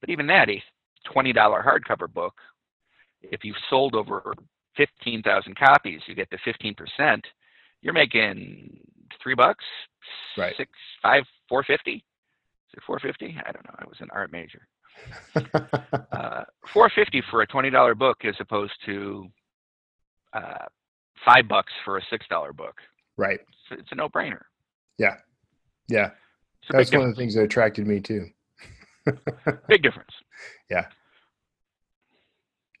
[0.00, 0.60] But even that, a
[1.08, 2.34] $20 hardcover book,
[3.22, 4.34] if you've sold over
[4.76, 7.22] 15,000 copies, you get the 15%,
[7.80, 8.76] you're making
[9.22, 9.64] three bucks,
[10.36, 10.54] Right.
[10.56, 11.92] six, five, 450.
[11.92, 12.02] Is
[12.72, 13.40] it 450?
[13.46, 13.74] I don't know.
[13.78, 14.66] I was an art major.
[16.12, 19.26] Uh, 450 for a $20 book as opposed to
[20.32, 20.64] uh,
[21.24, 22.74] five bucks for a $6 book.
[23.16, 23.40] right.
[23.40, 24.42] It's, it's a no-brainer.
[24.98, 25.16] Yeah.
[25.88, 26.10] Yeah.
[26.70, 28.26] That's one of the things that attracted me too.
[29.68, 30.12] Big difference.
[30.70, 30.86] Yeah.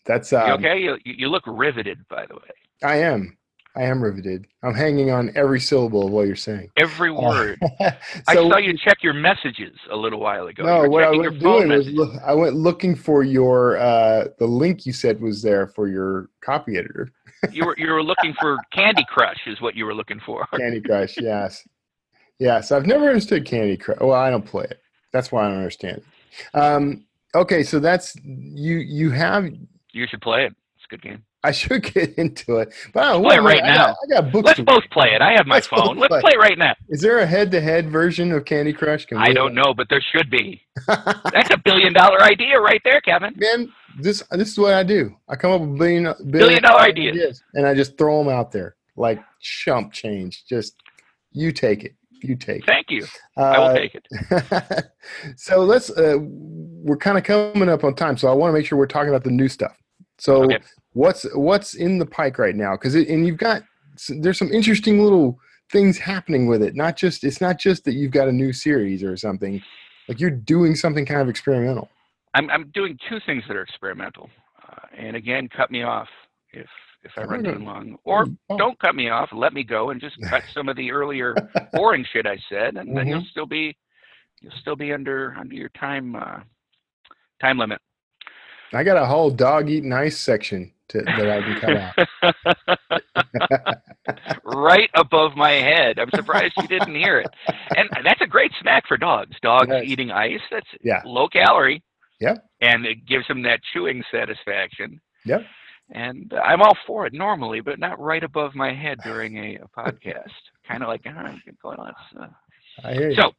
[0.06, 0.78] That's You um, okay?
[0.78, 2.50] You you look riveted, by the way.
[2.82, 3.36] I am.
[3.76, 4.46] I am riveted.
[4.62, 6.70] I'm hanging on every syllable of what you're saying.
[6.76, 7.58] Every word.
[7.80, 10.64] I so, saw you check your messages a little while ago.
[10.64, 14.86] no, what I went doing was look, I went looking for your uh, the link
[14.86, 17.10] you said was there for your copy editor,
[17.52, 20.46] you were you were looking for Candy Crush, is what you were looking for.
[20.56, 21.16] Candy Crush.
[21.20, 21.66] yes,
[22.38, 22.72] yes.
[22.72, 23.98] I've never understood Candy Crush.
[24.00, 24.80] Well, I don't play it.
[25.12, 26.02] That's why I don't understand.
[26.54, 26.58] it.
[26.58, 28.76] Um, okay, so that's you.
[28.78, 29.48] You have.
[29.92, 30.54] You should play it.
[30.76, 31.22] It's a good game.
[31.44, 33.96] I should get into it, but I don't Play know, right I got- now.
[34.16, 34.46] I got books.
[34.46, 35.20] Let's to- both play it.
[35.20, 35.98] I have my Let's phone.
[35.98, 36.32] Let's play.
[36.38, 36.74] right now.
[36.88, 39.04] Is there a head-to-head version of Candy Crush?
[39.06, 40.62] Can I don't know, but there should be.
[40.86, 43.34] That's a billion dollar idea right there, Kevin.
[43.36, 45.14] man, this this is what I do.
[45.28, 47.42] I come up with billion billion, Billion dollar ideas.
[47.54, 50.44] and I just throw them out there like chump change.
[50.48, 50.74] Just
[51.32, 52.66] you take it, you take it.
[52.66, 53.04] Thank you.
[53.36, 54.84] I will Uh, take it.
[55.36, 55.90] so let's.
[55.90, 58.86] Uh, we're kind of coming up on time, so I want to make sure we're
[58.86, 59.76] talking about the new stuff.
[60.18, 60.58] So Okay.
[60.94, 62.72] What's what's in the pike right now?
[62.72, 63.62] Because and you've got
[64.08, 65.38] there's some interesting little
[65.70, 66.74] things happening with it.
[66.74, 69.62] Not just it's not just that you've got a new series or something.
[70.08, 71.88] Like you're doing something kind of experimental.
[72.34, 74.30] I'm I'm doing two things that are experimental,
[74.68, 76.08] uh, and again, cut me off
[76.52, 76.66] if
[77.02, 78.56] if I run too long, or Oh.
[78.56, 79.28] don't cut me off.
[79.32, 81.38] Let me go and just cut some of the earlier
[81.72, 83.10] boring shit I said, and then Mhm.
[83.10, 83.76] you'll still be
[84.40, 86.40] you'll still be under under your time uh,
[87.40, 87.80] time limit.
[88.72, 93.78] I got a whole dog eating ice section to, that I can cut out.
[94.44, 95.98] right above my head.
[95.98, 97.28] I'm surprised you didn't hear it.
[97.76, 99.36] And that's a great snack for dogs.
[99.42, 99.84] Dogs Yes.
[99.86, 100.40] eating ice.
[100.50, 101.02] That's Yeah.
[101.04, 101.82] low calorie.
[102.20, 102.36] Yeah.
[102.60, 105.00] And it gives them that chewing satisfaction.
[105.24, 105.44] Yep.
[105.90, 109.68] And I'm all for it normally, but not right above my head during a, a
[109.68, 110.30] podcast.
[110.68, 111.92] kind of like, ah, going on.
[112.18, 112.26] Uh,
[112.82, 113.16] I hear you.
[113.16, 113.32] so,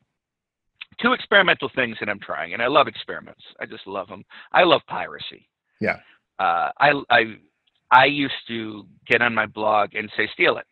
[1.01, 3.41] two experimental things that I'm trying, and I love experiments.
[3.59, 4.23] I just love them.
[4.51, 5.49] I love piracy.
[5.81, 5.97] Yeah.
[6.39, 7.37] Uh, I I
[7.91, 10.65] I used to get on my blog and say, steal it,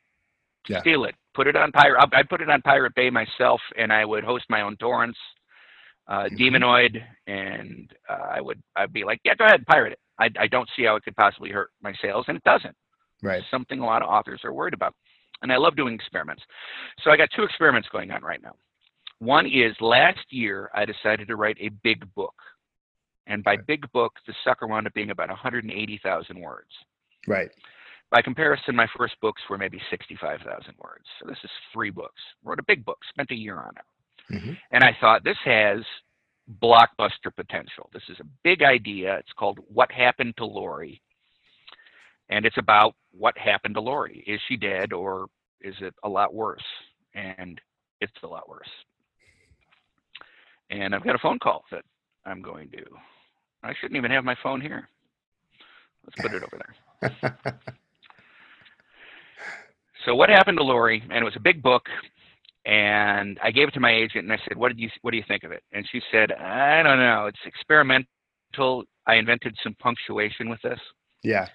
[0.68, 0.82] Yeah.
[0.82, 2.10] steal it, put it on pirate.
[2.14, 5.20] I put it on Pirate Bay myself, and I would host my own torrents,
[6.08, 6.38] uh, Mhm.
[6.38, 10.00] Demonoid, and uh, I would I'd be like, yeah, go ahead, pirate it.
[10.20, 12.76] I I don't see how it could possibly hurt my sales, and it doesn't
[13.22, 13.44] right.
[13.52, 14.94] something a lot of authors are worried about.
[15.42, 16.44] And I love doing experiments.
[17.02, 18.56] So I got two experiments going on right now.
[19.20, 22.34] One is last year I decided to write a big book.
[23.28, 23.64] And by Okay.
[23.64, 26.72] big book, the sucker wound up being about 180,000 words.
[27.28, 27.52] Right.
[28.10, 31.06] By comparison, my first books were maybe 65,000 words.
[31.20, 32.22] So this is three books.
[32.44, 33.86] Wrote a big book, spent a year on it.
[34.36, 34.58] Mhm.
[34.72, 35.84] And I thought this has
[36.62, 37.90] blockbuster potential.
[37.94, 39.18] This is a big idea.
[39.18, 41.02] It's called What Happened to Lori.
[42.30, 44.20] And it's about what happened to Lori.
[44.28, 45.30] Is she dead or
[45.62, 46.64] is it a lot worse?
[47.14, 47.60] And
[48.02, 48.70] it's a lot worse.
[50.70, 51.86] And I've got a phone call that
[52.26, 52.84] I'm going to.
[53.64, 54.88] I shouldn't even have my phone here.
[56.06, 57.60] Let's put it over there.
[60.06, 61.02] So what happened to Lori?
[61.10, 61.84] And it was a big book,
[62.66, 65.18] and I gave it to my agent, and I said, "What did you What do
[65.18, 67.28] you think of it?" And she said, "I don't know.
[67.28, 68.84] It's experimental.
[69.08, 70.80] I invented some punctuation with this.
[71.24, 71.48] yeah.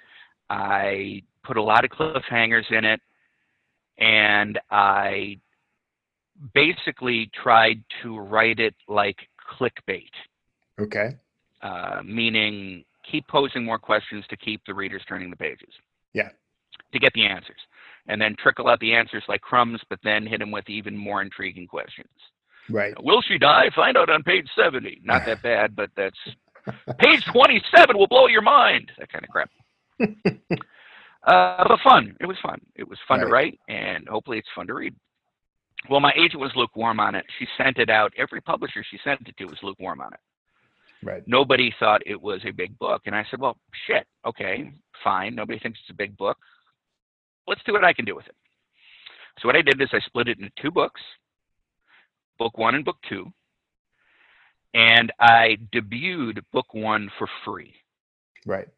[0.51, 3.01] I put a lot of cliffhangers in it,
[3.99, 5.39] and I
[6.55, 9.19] basically tried to write it like
[9.59, 10.09] clickbait,
[10.81, 11.17] Okay.
[11.63, 15.73] Uh, meaning keep posing more questions to keep the readers turning the pages.
[16.13, 16.29] Yeah.
[16.93, 17.61] To get the answers,
[18.07, 21.21] and then trickle out the answers like crumbs, but then hit them with even more
[21.21, 22.09] intriguing questions.
[22.71, 22.95] Right.
[23.03, 23.71] Will she die?
[23.75, 25.01] Find out on page 70.
[25.03, 26.17] Not that bad, but that's
[26.99, 28.91] Page 27 will blow your mind.
[28.99, 29.51] That kind of crap.
[31.27, 32.17] uh, but fun.
[32.21, 32.61] It was fun.
[32.77, 34.95] It was fun to write, and hopefully it's fun to read.
[35.89, 37.25] Well, my agent was lukewarm on it.
[37.39, 38.13] She sent it out.
[38.17, 40.21] Every publisher she sent it to was lukewarm on it.
[41.03, 41.23] Right.
[41.27, 43.03] Nobody thought it was a big book.
[43.07, 43.57] And I said, well,
[43.87, 44.71] shit, okay,
[45.05, 45.35] fine.
[45.35, 46.37] Nobody thinks it's a big book.
[47.47, 48.35] Let's do what I can do with it.
[49.41, 51.01] So what I did is I split it into two books,
[52.39, 53.33] book one and book two.
[54.75, 57.75] And I debuted book one for free.
[58.47, 58.69] Right.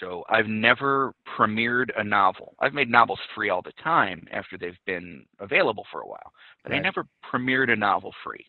[0.00, 2.54] So I've never premiered a novel.
[2.58, 6.72] I've made novels free all the time after they've been available for a while, but
[6.72, 8.44] I never premiered a novel free.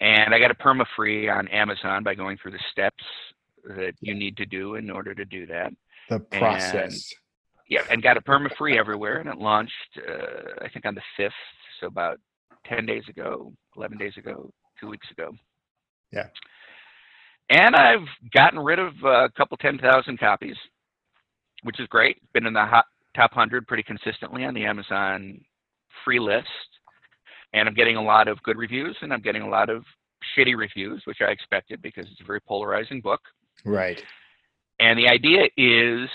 [0.00, 3.02] And I got a perma free on Amazon by going through the steps
[3.64, 5.72] that you need to do in order to do that.
[6.10, 7.12] The process.
[7.68, 11.02] Yeah, and got a perma free everywhere, and it launched uh, I think on the
[11.16, 11.32] fifth,
[11.80, 12.18] so about
[12.64, 15.32] ten days ago, eleven days ago, two weeks ago.
[16.12, 16.28] Yeah.
[17.48, 20.56] And I've gotten rid of a couple ten thousand copies,
[21.62, 22.18] which is great.
[22.32, 22.84] Been in the hot,
[23.16, 25.40] top hundred pretty consistently on the Amazon
[26.04, 26.46] free list,
[27.56, 29.82] and I'm getting a lot of good reviews, and I'm getting a lot of
[30.36, 33.20] shitty reviews, which I expected because it's a very polarizing book.
[33.64, 34.02] Right.
[34.78, 36.08] And the idea is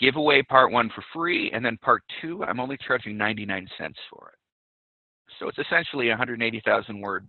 [0.00, 3.98] give away part one for free, and then part two, I'm only charging 99 cents
[4.10, 4.38] for it.
[5.38, 7.28] So it's essentially a 180,000 word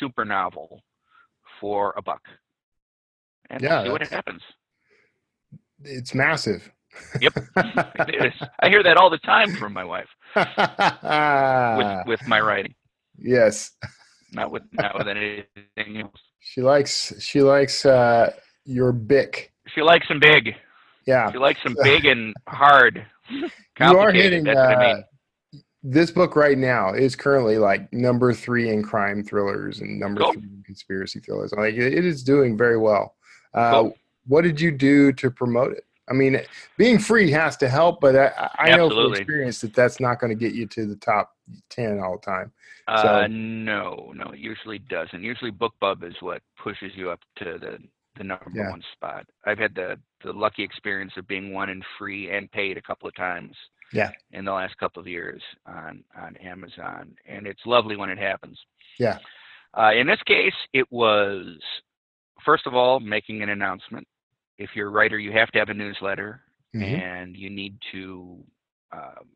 [0.00, 0.82] super novel
[1.60, 2.22] for a buck.
[3.48, 4.42] And Yeah, see what happens.
[5.84, 6.68] It's massive.
[7.20, 8.48] Yep, It is.
[8.60, 12.74] I hear that all the time from my wife with, with my writing,
[13.18, 13.72] yes.
[14.32, 16.20] not with not with anything else.
[16.40, 18.32] She likes she likes uh
[18.64, 19.52] your bick.
[19.74, 20.54] She likes them big.
[21.06, 21.30] Yeah.
[21.32, 23.04] She likes them big and hard.
[23.30, 23.48] You
[23.80, 25.62] are hitting what I uh, mean.
[25.82, 30.32] this book right now is currently like number three in crime thrillers and number Cool.
[30.34, 31.52] three in conspiracy thrillers.
[31.52, 33.14] Like it it is doing very well.
[33.54, 33.94] Uh, Cool.
[34.26, 35.84] What did you do to promote it?
[36.10, 36.40] I mean,
[36.76, 40.30] being free has to help, but I, I know from experience that that's not going
[40.30, 41.32] to get you to the top
[41.70, 42.52] ten all the time.
[42.86, 45.22] Uh, no, no, it usually doesn't.
[45.22, 47.78] Usually, BookBub is what pushes you up to the
[48.16, 48.70] the number Yeah.
[48.70, 49.26] one spot.
[49.44, 53.08] I've had the the lucky experience of being one and free and paid a couple
[53.08, 53.56] of times.
[53.92, 54.10] Yeah.
[54.32, 58.58] In the last couple of years on on Amazon, and it's lovely when it happens.
[58.98, 59.18] Yeah.
[59.76, 61.58] Uh, in this case, it was
[62.44, 64.06] first of all making an announcement.
[64.58, 66.42] If you're a writer, you have to have a newsletter
[66.74, 67.00] Mhm.
[67.00, 68.44] and you need to
[68.92, 69.28] um,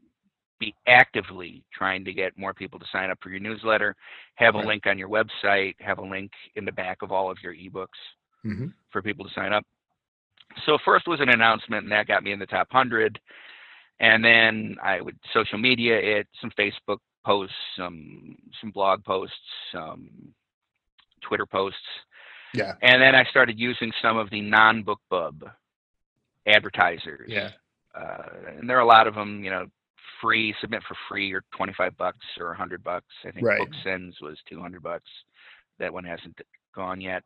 [0.63, 3.97] be actively trying to get more people to sign up for your newsletter.
[4.37, 5.75] Have a link on your website.
[5.81, 8.01] Have a link in the back of all of your ebooks
[8.45, 8.73] Mhm.
[8.91, 9.67] for people to sign up.
[10.65, 13.21] So first was an announcement, and that got me in the top hundred.
[13.99, 19.37] And then I would social media it, some Facebook posts, some some blog posts,
[19.73, 20.35] some
[21.23, 21.89] Twitter posts.
[22.55, 22.75] Yeah.
[22.83, 25.53] And then I started using some of the non-BookBub
[26.47, 27.31] advertisers.
[27.31, 27.51] Yeah.
[27.95, 29.67] Uh, and there are a lot of them, you know,
[30.21, 33.07] free, submit for free or 25 bucks or 100 bucks.
[33.27, 33.61] I think Right.
[33.61, 35.09] BookSends was 200 bucks.
[35.79, 36.39] That one hasn't
[36.75, 37.23] gone yet.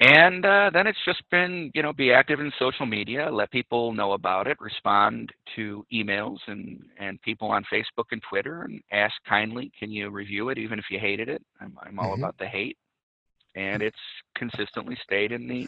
[0.00, 3.92] And uh, then it's just been, you know, be active in social media, let people
[3.92, 9.14] know about it, respond to emails and, and people on Facebook and Twitter and ask
[9.28, 11.42] kindly, can you review it even if you hated it?
[11.60, 12.18] I'm, I'm all Mhm.
[12.18, 12.78] about the hate.
[13.56, 13.98] And it's
[14.36, 15.66] consistently stayed in the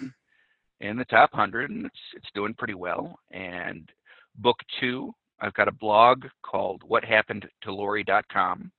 [0.81, 3.19] in the top 100 and it's it's doing pretty well.
[3.33, 3.91] And
[4.37, 8.71] book 2, I've got a blog called what happened to lori.com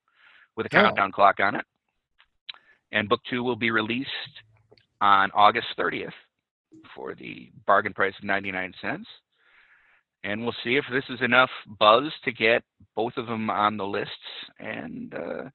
[0.56, 0.82] with a Oh.
[0.84, 1.66] countdown clock on it.
[2.92, 4.10] And book 2 will be released
[5.02, 6.14] on August 30th
[6.96, 9.08] for the bargain price of 99 cents.
[10.24, 12.64] And we'll see if this is enough buzz to get
[12.96, 14.14] both of them on the lists
[14.58, 15.50] and, uh,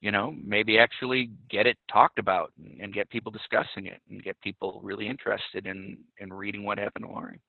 [0.00, 4.22] you know, maybe actually get it talked about and, and get people discussing it and
[4.22, 7.40] get people really interested in, in reading what happened to Lori.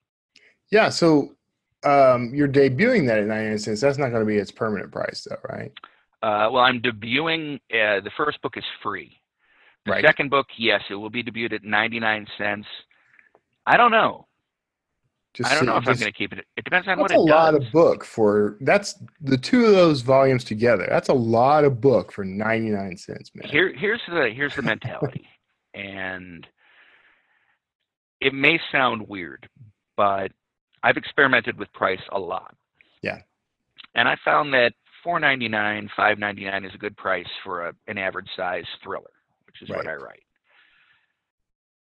[0.72, 0.88] Yeah.
[0.88, 1.36] So
[1.84, 3.80] um, you're debuting that at 99 cents.
[3.80, 5.72] That's not going to be its permanent price, though, right?
[6.22, 9.16] Uh, well, I'm debuting, uh, the first book is free.
[9.86, 10.04] The Right.
[10.04, 12.66] second book, yes, it will be debuted at 99 cents.
[13.66, 14.26] I don't know.
[15.34, 16.44] Just I don't so- know if I'm going to keep it.
[16.56, 17.26] It depends on what it does.
[17.26, 20.86] That's a lot of book for that's the two of those volumes together.
[20.90, 23.48] That's a lot of book for 99 cents, man.
[23.48, 25.28] Here, here's the here's the mentality,
[25.74, 26.44] and
[28.20, 29.48] it may sound weird,
[29.96, 30.32] but
[30.82, 32.54] I've experimented with price a lot.
[33.02, 33.18] Yeah.
[33.94, 34.72] And I found that
[35.02, 38.64] four ninety nine, five ninety nine is a good price for a, an average size
[38.82, 39.10] thriller,
[39.46, 40.22] which is what I write.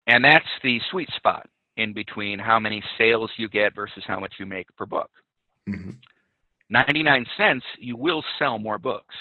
[0.07, 4.35] And that's the sweet spot in between how many sales you get versus how much
[4.39, 5.11] you make per book.
[5.69, 5.97] Mhm.
[6.71, 9.15] 99 cents, you will sell more books.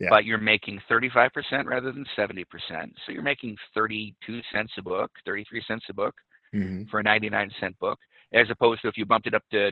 [0.00, 0.10] Yeah.
[0.10, 1.30] but you're making 35%
[1.66, 2.44] rather than 70%.
[3.06, 6.14] So you're making 32 cents a book, 33 cents a book
[6.52, 7.98] hmm for a 99 cent book,
[8.34, 9.70] as opposed to if you bumped it up to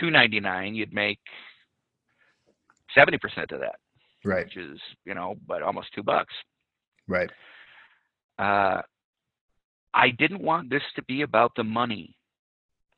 [0.00, 1.18] 2.99, you'd make
[2.96, 3.18] 70%
[3.52, 3.76] of that,
[4.24, 4.44] Right.
[4.44, 6.32] which is you know, but almost two bucks.
[7.08, 7.30] Right.
[8.38, 8.82] Uh,
[9.94, 12.16] I didn't want this to be about the money.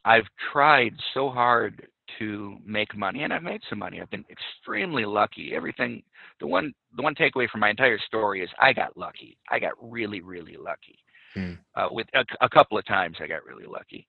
[0.05, 4.01] I've tried so hard to make money, and I've made some money.
[4.01, 5.53] I've been extremely lucky.
[5.55, 6.03] Everything,
[6.41, 9.37] the one, the one takeaway from my entire story is I got lucky.
[9.51, 10.99] I got really, really lucky.
[11.35, 11.55] Hmm.
[11.74, 14.07] Uh, with a, a couple of times, I got really lucky.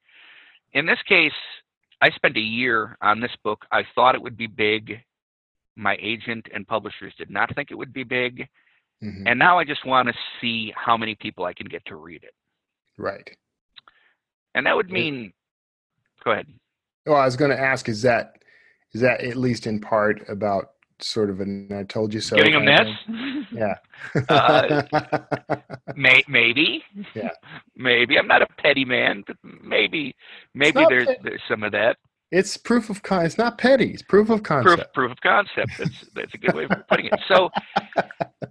[0.76, 1.32] In this case,
[2.01, 3.65] I spent a year on this book.
[3.71, 4.99] I thought it would be big.
[5.78, 8.47] My agent and publishers did not think it would be big.
[9.01, 11.95] hmm And now I just want to see how many people I can get to
[11.95, 12.34] read it.
[12.97, 13.30] Right.
[14.53, 15.34] And that would mean,
[16.23, 16.47] go ahead.
[17.05, 18.34] Well, I was going to ask, is that
[18.93, 22.36] is that at least in part about sort of an "I told you so"?
[22.36, 23.46] Giving them kind of this?
[23.52, 23.76] Yeah.
[24.30, 24.82] Uh,
[25.96, 26.84] May, maybe.
[27.14, 27.30] Yeah.
[27.76, 28.18] Maybe.
[28.18, 30.16] I'm not a petty man, but maybe
[30.54, 31.98] maybe there's pet- there's some of that.
[32.32, 33.26] it's proof of con.
[33.26, 33.91] It's not petty.
[33.91, 34.93] It's proof of Proof concept.
[34.93, 35.72] proof of concept.
[35.78, 37.20] That's that's a good way of putting it.
[37.28, 37.50] So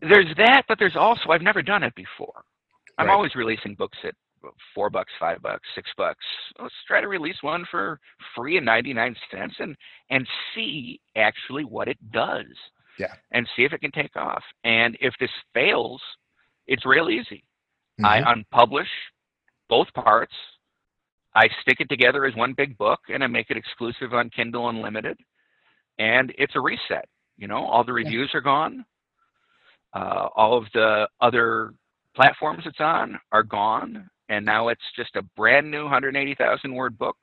[0.03, 2.43] there's that, but there's also I've never done it before.
[2.99, 3.13] I'm Right.
[3.15, 4.15] always releasing books at
[4.75, 6.25] four bucks, five bucks, six bucks.
[6.61, 8.01] Let's try to release one for
[8.35, 9.77] free and 99 cents and
[10.11, 12.47] and see actually what it does.
[12.99, 13.15] Yeah.
[13.33, 14.43] And see if it can take off.
[14.63, 16.01] And if this fails,
[16.67, 17.45] it's real easy.
[18.03, 18.45] I Mhm.
[18.53, 18.91] unpublish
[19.69, 20.35] both parts.
[21.35, 24.69] I stick it together as one big book and I make it exclusive on Kindle
[24.69, 25.19] Unlimited.
[25.99, 27.09] And it's a reset.
[27.37, 28.85] You know, all the reviews are gone.
[29.93, 31.75] Uh, all of the other
[32.15, 34.09] platforms it's on are gone.
[34.29, 37.17] And now it's just a brand new 180,000 word book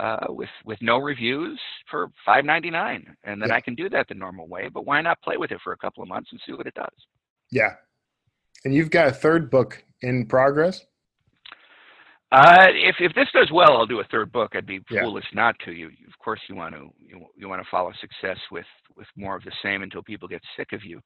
[0.00, 1.60] uh, with with no reviews
[1.90, 3.56] for 5.99, and then Yeah.
[3.56, 4.68] I can do that the normal way.
[4.72, 6.74] But why not play with it for a couple of months and see what it
[6.74, 6.94] does?
[7.50, 7.74] yeah.
[8.64, 10.86] And you've got a third book in progress.
[12.30, 14.52] Uh, if if this does well, I'll do a third book.
[14.54, 15.02] I'd be Yeah.
[15.02, 15.72] foolish not to.
[15.72, 18.66] You, of course, you want to you, you want to follow success with
[18.96, 21.00] with more of the same until people get sick of you.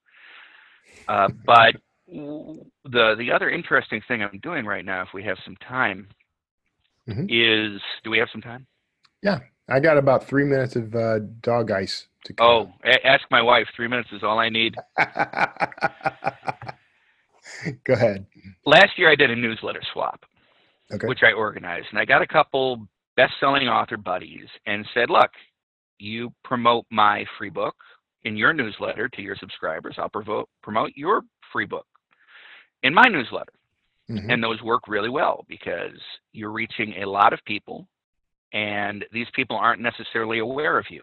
[1.09, 1.75] Uh, but
[2.09, 6.09] the the other interesting thing I'm doing right now, if we have some time,
[7.09, 7.27] Mhm.
[7.29, 8.67] is do we have some time?
[9.23, 13.43] Yeah, I got about three minutes of uh, dog ice to Oh, a- ask my
[13.43, 13.67] wife.
[13.75, 14.77] Three minutes is all I need.
[17.85, 18.27] Go ahead.
[18.65, 20.25] Last year, I did a newsletter swap.
[20.93, 21.09] Okay.
[21.09, 21.89] which I organized.
[21.91, 22.87] And I got a couple
[23.17, 25.33] best-selling author buddies and said, "Look,
[25.99, 27.75] you promote my free book
[28.23, 29.97] in your newsletter to your subscribers.
[29.99, 31.87] I'll provo- promote your free book
[32.87, 33.53] in my newsletter."
[34.09, 34.33] Mhm.
[34.33, 36.01] And those work really well because
[36.33, 37.89] you're reaching a lot of people,
[38.53, 41.03] and these people aren't necessarily aware of you,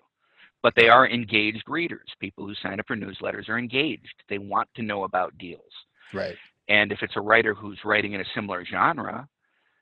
[0.62, 2.10] but they are engaged readers.
[2.20, 4.24] People who sign up for newsletters are engaged.
[4.30, 5.74] They want to know about deals.
[6.14, 6.38] Right.
[6.70, 9.28] And if it's a writer who's writing in a similar genre,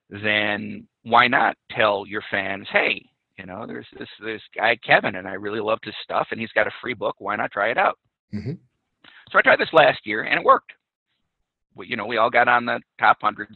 [0.09, 5.27] then why not tell your fans, hey, you know, there's this this guy Kevin, and
[5.27, 7.15] I really loved his stuff, and he's got a free book.
[7.19, 7.97] Why not try it out?
[8.33, 8.59] Mhm.
[9.31, 10.73] So I tried this last year, and it worked.
[11.75, 13.49] We, you know, we all got on the top hundred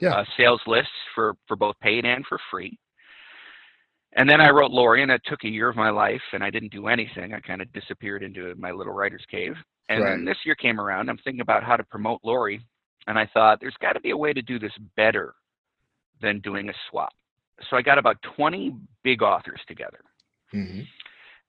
[0.00, 0.14] Yeah.
[0.14, 2.78] uh, sales lists for for both paid and for free.
[4.14, 6.50] And then I wrote Lori, and it took a year of my life, and I
[6.50, 7.32] didn't do anything.
[7.32, 9.54] I kind of disappeared into my little writer's cave.
[9.88, 11.08] And then this year came around.
[11.08, 12.60] I'm thinking about how to promote Lori,
[13.06, 15.34] and I thought there's got to be a way to do this better
[16.20, 17.12] than doing a swap.
[17.70, 20.00] So I got about 20 big authors together,
[20.52, 20.86] Mhm.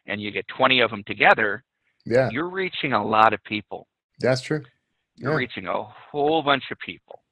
[0.06, 1.62] and you get twenty of them together,
[2.04, 3.86] Yeah, you're reaching a lot of people.
[4.20, 4.62] that's true.
[5.16, 5.36] You're Yeah.
[5.38, 7.22] reaching a whole bunch of people.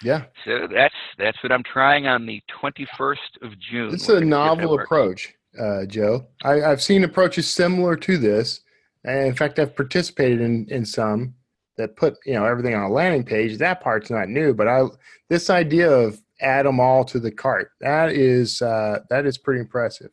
[0.00, 3.92] Yeah, So that's that's what I'm trying on the 21st of June.
[3.92, 6.28] it's a gonna get that novel approach, uh, Joe.
[6.44, 8.60] I, I've seen approaches similar to this,
[9.04, 11.34] and in fact, I've participated in in some
[11.78, 13.58] that put you know everything on a landing page.
[13.58, 14.84] That part's not new, but I
[15.28, 19.60] this idea of add them all to the cart that is uh, that is pretty
[19.60, 20.10] impressive.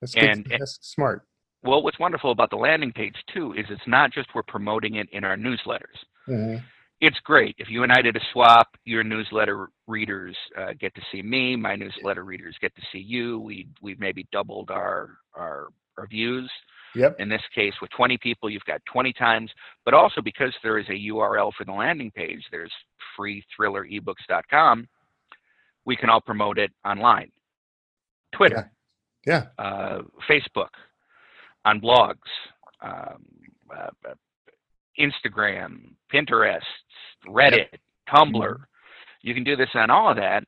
[0.00, 0.24] That's good.
[0.24, 1.22] And- that's smart.
[1.64, 5.08] Well, what's wonderful about the landing page too is it's not just we're promoting it
[5.10, 5.98] in our newsletters.
[6.28, 6.62] Mhm.
[7.00, 8.68] It's great if you and I did a swap.
[8.84, 11.56] Your newsletter readers uh, get to see me.
[11.56, 13.40] My newsletter readers get to see you.
[13.40, 16.50] We we've maybe doubled our our, our views.
[16.94, 17.16] Yep.
[17.20, 19.50] In this case, with 20 people, you've got 20 times.
[19.84, 22.72] But also because there is a URL for the landing page, there's
[23.18, 24.88] freethrillerebooks.com.
[25.88, 27.32] We can all promote it online,
[28.32, 28.70] Twitter,
[29.26, 29.46] Yeah.
[29.58, 30.68] uh, Facebook,
[31.64, 32.18] on blogs,
[32.82, 33.24] um,
[33.74, 33.88] uh,
[35.00, 36.60] Instagram, Pinterest,
[37.26, 38.56] Reddit, Tumblr.
[39.22, 40.44] You can do this on all of that,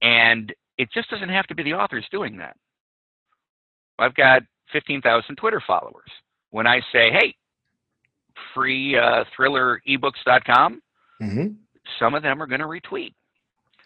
[0.00, 2.56] and it just doesn't have to be the authors doing that.
[3.98, 6.08] I've got 15,000 Twitter followers.
[6.52, 7.34] When I say, hey,
[8.54, 10.80] free uh, thrillerebooks.com,
[11.18, 11.46] hmm
[11.98, 13.12] some of them are going to retweet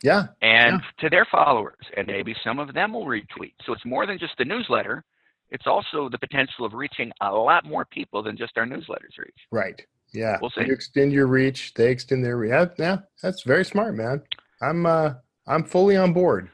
[0.04, 0.26] Yeah.
[0.42, 3.54] and to their followers, and maybe some of them will retweet.
[3.64, 5.02] So it's more than just the newsletter.
[5.50, 9.34] It's also the potential of reaching a lot more people than just our newsletters reach.
[9.50, 9.80] Right.
[10.12, 10.36] Yeah.
[10.42, 10.66] We'll see.
[10.66, 12.50] You extend your reach, they extend their reach.
[12.50, 14.22] Yeah, yeah, that's very smart, man.
[14.60, 15.14] I'm uh
[15.46, 16.50] I'm fully on board.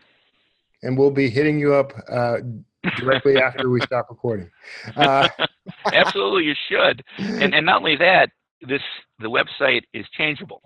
[0.83, 2.37] And we'll be hitting you up uh
[2.99, 4.49] directly after we stop recording.
[4.97, 5.29] Uh
[5.93, 7.03] Absolutely, you should.
[7.19, 8.31] And and not only that,
[8.63, 8.83] this
[9.19, 10.63] the website is changeable.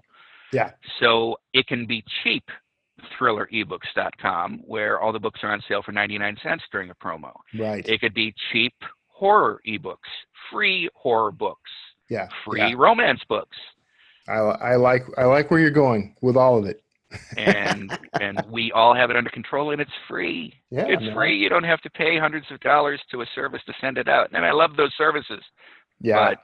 [0.52, 0.72] Yeah.
[1.00, 2.44] So it can be cheap
[3.18, 7.32] thrillerebooks.com where all the books are on sale for 99 cents during a promo.
[7.58, 7.86] right.
[7.88, 8.74] It could be cheap
[9.08, 9.96] horror ebooks,
[10.50, 11.70] free horror books,
[12.08, 12.28] Yeah.
[12.44, 12.74] free yeah.
[12.76, 13.56] romance books.
[14.28, 16.80] I I like I like where you're going with all of it.
[17.36, 20.52] and and we all have it under control and it's free.
[20.70, 20.86] Yeah.
[20.88, 21.14] it's man.
[21.14, 21.36] free.
[21.36, 24.30] You don't have to pay hundreds of dollars to a service to send it out.
[24.32, 25.42] And I love those services.
[26.00, 26.30] Yeah.
[26.30, 26.38] But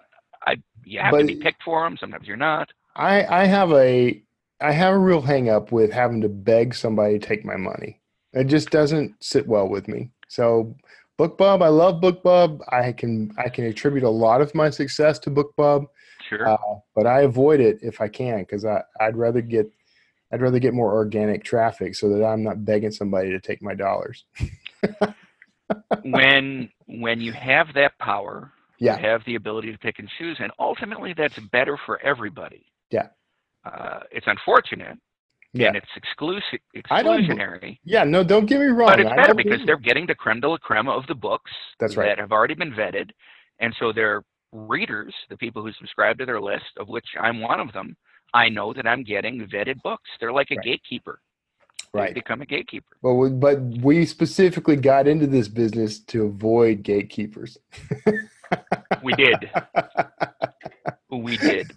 [0.47, 1.97] I you have But- to be picked for them.
[1.99, 2.69] Sometimes you're not.
[2.95, 4.23] I I have a
[4.61, 8.01] I have a real hang up with having to beg somebody to take my money.
[8.33, 10.11] It just doesn't sit well with me.
[10.29, 10.77] So
[11.19, 12.61] BookBub, I love BookBub.
[12.71, 15.87] I can I can attribute a lot of my success to BookBub,
[16.29, 16.49] Sure.
[16.49, 16.57] uh,
[16.95, 19.71] but I avoid it if I can because I I'd rather get
[20.33, 23.75] I'd rather get more organic traffic so that I'm not begging somebody to take my
[23.75, 24.25] dollars.
[26.03, 28.97] when when you have that power, Yeah.
[28.97, 32.65] you have the ability to pick and choose, and ultimately that's better for everybody.
[32.91, 33.09] Yeah.
[33.65, 34.99] Uh, it's unfortunate
[35.53, 35.69] Yeah.
[35.69, 37.79] and it's exclusive exclusionary.
[37.85, 38.05] Yeah.
[38.05, 38.89] No, don't get me wrong.
[38.91, 41.97] But it's better because they're getting the creme de la creme of the books That's
[41.97, 42.07] right.
[42.09, 43.11] that have already been vetted.
[43.61, 47.61] And so their readers, the people who subscribe to their list, of which I'm one
[47.61, 47.97] of them,
[48.35, 50.09] I know that I'm getting vetted books.
[50.21, 50.65] They're like a Right.
[50.65, 51.21] gatekeeper.
[51.95, 52.15] They right.
[52.15, 52.97] become a gatekeeper.
[53.03, 57.59] But we, but we specifically got into this business to avoid gatekeepers.
[59.03, 59.51] We did.
[61.11, 61.73] we did.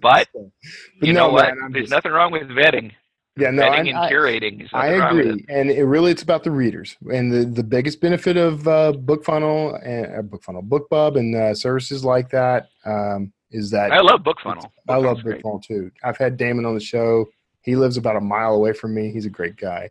[0.00, 0.42] But But
[1.06, 1.56] you no, know what?
[1.56, 2.92] man, There's just- nothing wrong with vetting.
[3.36, 4.68] Yeah, no, vetting I, and I, curating.
[4.72, 6.96] I nothing wrong with agree, and it really it's about the readers.
[7.12, 12.04] And the, the biggest benefit of uh, BookFunnel and uh, BookFunnel, BookBub, and uh, services
[12.04, 14.70] like that um, is that I love BookFunnel.
[14.88, 15.42] I love great.
[15.42, 15.90] BookFunnel too.
[16.04, 17.26] I've had Damon on the show.
[17.62, 19.10] He lives about a mile away from me.
[19.10, 19.90] He's a great guy.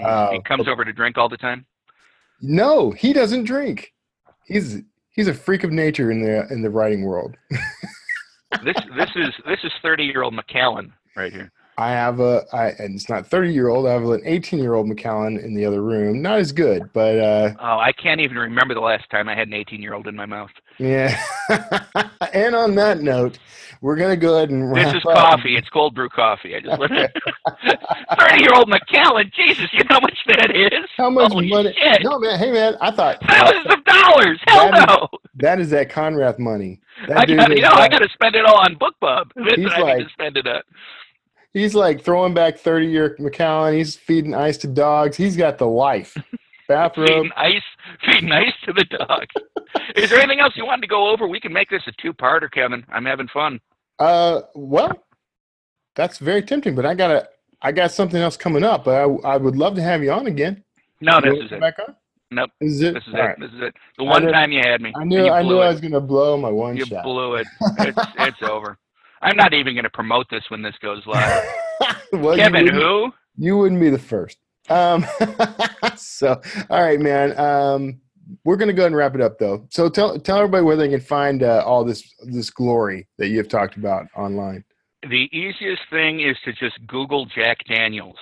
[0.00, 1.66] Uh, he comes over to drink all the time.
[2.40, 3.92] No, he doesn't drink.
[4.46, 4.78] He's
[5.10, 7.36] he's a freak of nature in the in the writing world.
[8.64, 11.50] This this is this is 30 year old Macallan right here.
[11.76, 13.86] I have a, I, and it's not 30 year old.
[13.86, 16.20] I have an 18 year old Macallan in the other room.
[16.20, 19.46] Not as good, but uh, Oh, I can't even remember the last time I had
[19.46, 20.50] an 18 year old in my mouth.
[20.78, 21.22] yeah.
[22.32, 23.38] and on that note,
[23.80, 25.14] we're gonna go ahead and This is up.
[25.14, 25.56] coffee.
[25.56, 26.56] It's cold brew coffee.
[26.56, 26.78] I just
[28.18, 29.30] 30 year old Macallan.
[29.34, 30.88] Jesus, you know how much that is?
[30.96, 31.72] How much Holy money?
[31.76, 32.02] shit.
[32.02, 32.38] No, man.
[32.38, 32.76] Hey, man.
[32.80, 34.40] I thought Thousands of dollars.
[34.46, 35.08] Hell That is- no.
[35.36, 36.80] that is that Konrath money.
[37.06, 39.30] That I got, is, you know, I got to spend it all on BookBub.
[39.36, 40.62] That's He's what I like- need to spend it on.
[41.54, 43.74] He's like throwing back 30 year Macallan.
[43.74, 45.16] He's feeding ice to dogs.
[45.16, 46.16] He's got the life.
[46.68, 47.08] Bathrobe.
[47.08, 47.62] Feeding ice,
[48.06, 49.26] feeding ice to the dog.
[49.96, 51.26] Is there anything else you wanted to go over?
[51.26, 52.84] We can make this a two-parter, Kevin.
[52.92, 53.60] I'm having fun.
[53.98, 54.92] Uh, well,
[55.96, 57.28] that's very tempting, but I gotta,
[57.62, 59.02] I got something else coming up, but I,
[59.32, 60.62] I would love to have you on again.
[61.00, 61.60] No, You this is it.
[61.60, 61.94] Back on?
[62.30, 62.50] Nope.
[62.60, 62.94] This is it.
[62.94, 63.22] This is All it.
[63.24, 63.40] right.
[63.40, 63.74] This is it.
[63.96, 64.92] The one knew- time you had me.
[64.94, 65.64] I knew I knew it.
[65.64, 67.02] I was gonna blow my one You shot.
[67.04, 67.46] blew it.
[67.78, 68.76] It's it's over.
[69.22, 71.42] I'm not even going to promote this when this goes live.
[72.12, 73.10] well, Kevin, wouldn't- who?
[73.36, 74.36] You wouldn't be the first.
[74.70, 75.04] Um,
[75.96, 76.40] so,
[76.70, 77.38] all right, man.
[77.38, 78.00] Um,
[78.44, 79.66] we're gonna go ahead and wrap it up, though.
[79.70, 83.48] So tell tell everybody where they can find uh, all this this glory that you've
[83.48, 84.64] talked about online.
[85.02, 88.16] The easiest thing is to just Google Jack Daniels,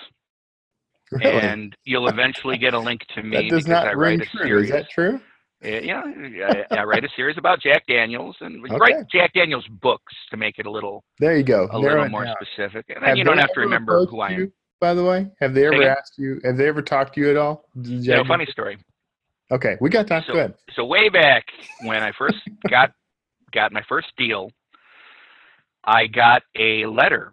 [1.11, 1.43] Really?
[1.43, 4.29] and you'll eventually get a link to me that does because not I ring write
[4.29, 4.47] a true.
[4.47, 4.65] series.
[4.67, 5.21] Is that true?
[5.65, 6.03] Uh, yeah,
[6.71, 8.77] I, I write a series about Jack Daniels, and Okay.
[8.79, 11.67] write Jack Daniels books to make it a little There you go.
[11.73, 12.85] a Narrow little it more specific.
[12.91, 14.41] And Have then you don't have to remember who I am.
[14.41, 16.41] you, by the way, have they ever asked you?
[16.45, 17.69] Have they ever talked to you at all?
[17.81, 18.79] Did You Jack- funny story.
[19.51, 20.25] Okay, we got time.
[20.27, 20.55] So- Go ahead.
[20.75, 21.45] so way back
[21.83, 22.37] when I first
[22.69, 22.93] got
[23.53, 24.51] got my first deal,
[25.85, 27.33] I got a letter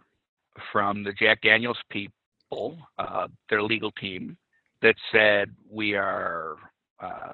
[0.71, 4.37] from the Jack Daniels people, uh, their legal team,
[4.83, 6.57] that said we are
[6.99, 7.33] uh,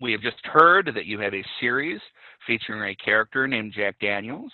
[0.00, 2.00] we have just heard that you have a series
[2.46, 4.52] featuring a character named Jack Daniels.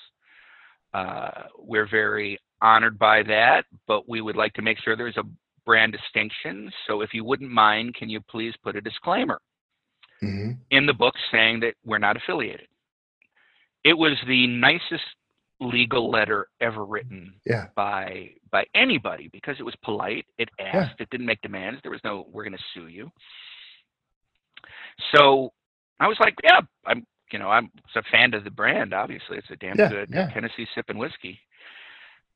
[0.95, 5.25] Uh, we're very honored by that, but we would like to make sure there's a
[5.65, 6.71] brand distinction.
[6.87, 9.41] So if you wouldn't mind, can you please put a disclaimer?
[10.21, 12.67] hmm in the book saying that we're not affiliated.
[13.85, 15.05] It was the nicest
[15.61, 17.69] legal letter ever written Yeah.
[17.77, 20.27] by by anybody because it was polite.
[20.39, 21.01] It asked.
[21.01, 21.81] It didn't make demands.
[21.83, 23.11] There was no "we're going to sue you."
[25.15, 25.53] So
[26.01, 28.95] I was like, "Yeah, I'm." You know, I'm a fan of the brand.
[28.95, 30.31] Obviously, it's a damn Yeah, good yeah.
[30.33, 31.39] Tennessee sipping whiskey,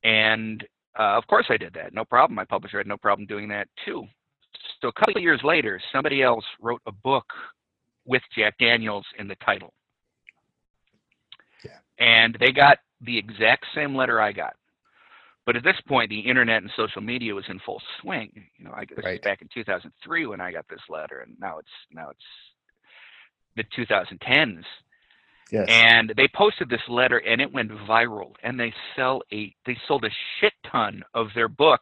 [0.04, 0.62] and
[0.98, 1.94] uh, of course I did that.
[1.94, 2.34] No problem.
[2.34, 4.04] My publisher had no problem doing that too.
[4.80, 7.24] So a couple of years later, somebody else wrote a book
[8.04, 9.72] with Jack Daniels in the title.
[11.64, 11.78] Yeah.
[11.98, 14.54] And they got the exact same letter I got.
[15.44, 18.30] But at this point, the internet and social media was in full swing.
[18.58, 19.22] You know, I was Right.
[19.22, 22.24] back in 2003 when I got this letter, and now it's now it's
[23.56, 24.64] the 2010s.
[25.52, 25.66] Yes.
[25.68, 28.32] And they posted this letter, and it went viral.
[28.42, 31.80] And they sell a they sold a shit ton of their book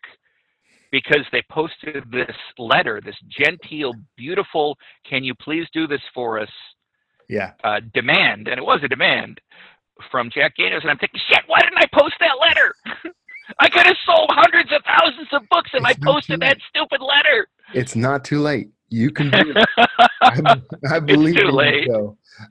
[0.90, 4.76] because they posted this letter, this genteel, beautiful,
[5.08, 6.50] "Can you please do this for us?"
[7.30, 7.52] yeah.
[7.64, 9.40] uh, demand, and it was a demand
[10.10, 10.82] from Jack Daniels.
[10.82, 12.74] And I'm thinking, shit, why didn't I post that letter?
[13.58, 16.58] I could have sold hundreds of thousands of books if I It's not posted that
[16.68, 17.48] stupid letter.
[17.74, 18.70] It's not too late.
[18.88, 19.66] You can do it.
[20.20, 20.60] I,
[20.90, 21.88] I believe too in you, late.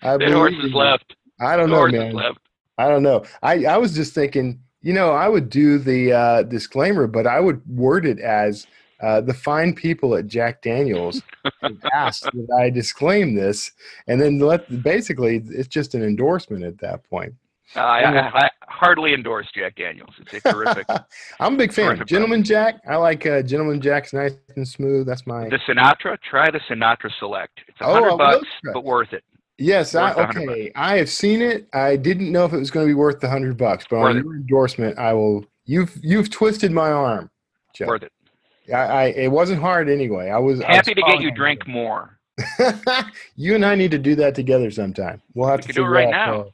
[0.04, 1.16] I the believe horse is left.
[1.40, 2.34] I don't The know, man.
[2.78, 3.24] I don't know.
[3.44, 7.40] I, I was just thinking, you know, I would do the uh, disclaimer, but I
[7.40, 8.68] would word it as
[9.02, 11.22] uh, the fine people at Jack Daniels
[11.94, 13.72] asked that I disclaim this,
[14.08, 17.34] and then let basically it's just an endorsement at that point.
[17.76, 20.10] Uh, I, I, I hardly endorse Jack Daniels.
[20.20, 20.88] It's a terrific.
[21.40, 22.02] I'm a big fan.
[22.08, 22.82] Gentleman Jack.
[22.90, 25.06] I like uh, Gentleman Jack's nice and smooth.
[25.06, 27.60] That's my the Sinatra, try the Sinatra Select.
[27.68, 28.74] It's a Oh, hundred bucks, try.
[28.74, 29.24] but worth it.
[29.60, 30.72] Yes, I, Worth okay.
[30.76, 31.68] I have seen it.
[31.74, 34.10] I didn't know if it was going to be worth the hundred bucks, but Worth
[34.12, 34.24] on it.
[34.24, 35.46] your endorsement, I will.
[35.66, 37.30] You've you've twisted my arm,
[37.76, 37.88] Joe.
[37.88, 38.12] Worth it.
[38.74, 40.30] I, I it wasn't hard anyway.
[40.30, 42.18] I was I was Happy to get you drink more.
[43.36, 45.22] you and I need to do that together sometime.
[45.34, 46.52] We'll have We to do it right out, now.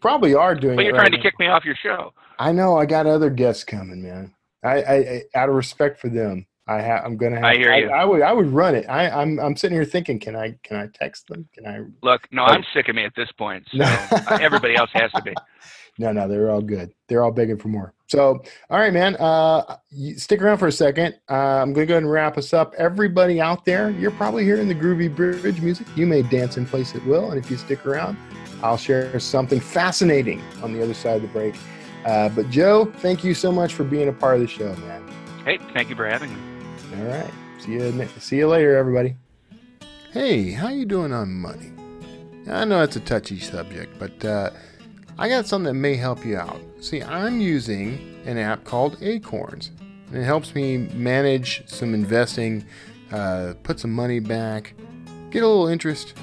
[0.00, 1.22] Probably are doing But you're right trying to now.
[1.22, 2.12] kick me off your show.
[2.38, 2.76] I know.
[2.78, 4.34] I got other guests coming, man.
[4.64, 7.44] I, I, I out of respect for them, I ha- I'm gonna have.
[7.44, 7.90] I hear you.
[7.90, 8.22] I, would.
[8.22, 8.86] I would run it.
[8.88, 9.38] I, I'm.
[9.40, 10.54] I'm sitting here thinking, can I?
[10.62, 11.48] Can I text them?
[11.54, 11.80] Can I?
[12.02, 12.46] Look, no, Oh.
[12.46, 13.66] I'm sick of me at this point.
[13.72, 15.34] So uh, everybody else has to be.
[15.98, 16.92] No, no, they're all good.
[17.08, 17.92] They're all begging for more.
[18.06, 19.16] So, all right, man.
[19.16, 19.76] Uh,
[20.16, 21.14] stick around for a second.
[21.30, 22.74] Uh, I'm going to go ahead and wrap us up.
[22.76, 25.86] Everybody out there, you're probably hearing the groovy bridge music.
[25.96, 28.16] You may dance in place at will, and if you stick around,
[28.62, 31.54] I'll share something fascinating on the other side of the break.
[32.04, 35.02] Uh, but Joe, thank you so much for being a part of the show, man.
[35.44, 36.40] Hey, thank you for having me.
[36.96, 37.30] All right.
[37.58, 38.08] See you.
[38.18, 39.16] See you later, everybody.
[40.12, 41.72] Hey, how you doing on money?
[42.50, 44.50] I know it's a touchy subject, but uh,
[45.22, 46.60] I got something that may help you out.
[46.80, 49.70] See, I'm using an app called Acorns,
[50.08, 52.66] and it helps me manage some investing,
[53.12, 54.74] uh, put some money back,
[55.30, 56.14] get a little interest.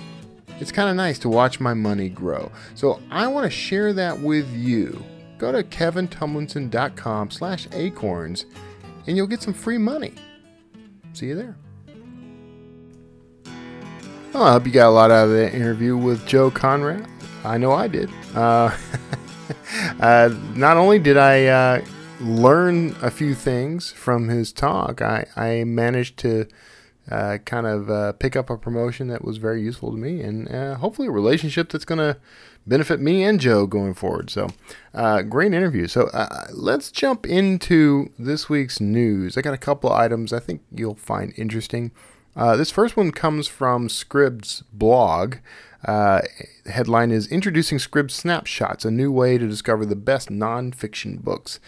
[0.60, 2.52] It's kind of nice to watch my money grow.
[2.76, 5.02] So I want to share that with you.
[5.38, 8.48] Go to kevintumlinson.com slash acorns
[9.08, 10.14] and you'll get some free money.
[11.14, 11.56] See you there.
[14.34, 17.08] Well, I hope you got a lot out of that interview with Joe Konrath.
[17.44, 18.10] I know I did.
[18.36, 18.76] Uh,
[20.00, 21.86] uh, not only did I uh,
[22.20, 26.48] learn a few things from his talk, I, I managed to
[27.10, 30.54] uh, kind of uh, pick up a promotion that was very useful to me, and
[30.54, 32.20] uh, hopefully a relationship that's going to
[32.68, 34.30] benefit me and Joe going forward.
[34.30, 34.50] So,
[34.94, 35.88] great interview.
[35.88, 36.10] So,
[36.52, 39.38] let's jump into this week's news.
[39.38, 41.92] I got a couple of items I think you'll find interesting.
[42.36, 45.38] This first one comes from Scribd's blog.
[45.86, 46.22] Uh,
[46.66, 51.60] headline is Introducing Scribd Snapshots, a new way to discover the best nonfiction books.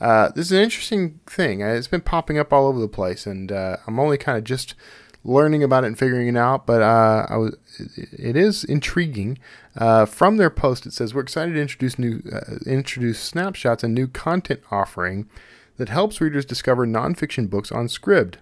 [0.00, 1.62] Uh, this is an interesting thing.
[1.62, 4.44] Uh, it's been popping up all over the place, and uh, I'm only kind of
[4.44, 4.74] just
[5.22, 6.66] learning about it and figuring it out.
[6.66, 9.38] But uh, I was, it is intriguing.
[9.76, 12.22] Uh, from their post, it says we're excited to introduce new
[12.66, 15.28] introduce snapshots, a new content offering
[15.76, 18.34] that helps readers discover nonfiction books on Scribd,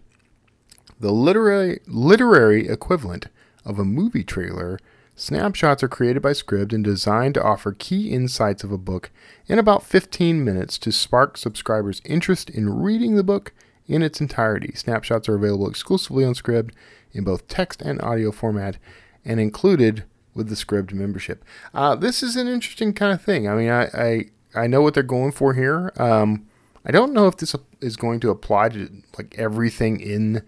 [0.98, 3.26] the literary literary equivalent
[3.64, 4.78] of a movie trailer
[5.18, 9.10] Snapshots are created by Scribd and designed to offer key insights of a book
[9.48, 13.52] in about 15 minutes to spark subscribers' interest in reading the book
[13.88, 14.72] in its entirety.
[14.76, 16.70] Snapshots are available exclusively on Scribd
[17.12, 18.76] in both text and audio format
[19.24, 20.04] and included
[20.34, 21.44] with the Scribd membership.
[21.74, 23.48] Uh, this is an interesting kind of thing.
[23.48, 25.92] I mean, I, I, I know what they're going for here.
[25.96, 26.46] Um,
[26.86, 28.88] I don't know if this is going to apply to
[29.18, 30.42] like everything in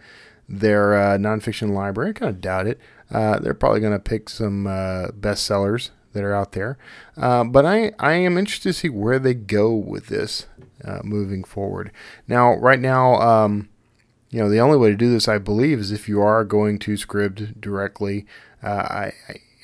[0.48, 2.10] their uh, nonfiction library.
[2.10, 2.78] I kind of doubt it.
[3.10, 6.78] Uh, they're probably going to pick some uh, bestsellers that are out there.
[7.16, 10.46] Uh, but I, I am interested to see where they go with this
[10.84, 11.92] uh, moving forward.
[12.26, 13.68] Now, right now, um,
[14.30, 16.78] you know, the only way to do this, I believe, is if you are going
[16.80, 18.26] to Scribd directly.
[18.62, 19.12] Uh, I,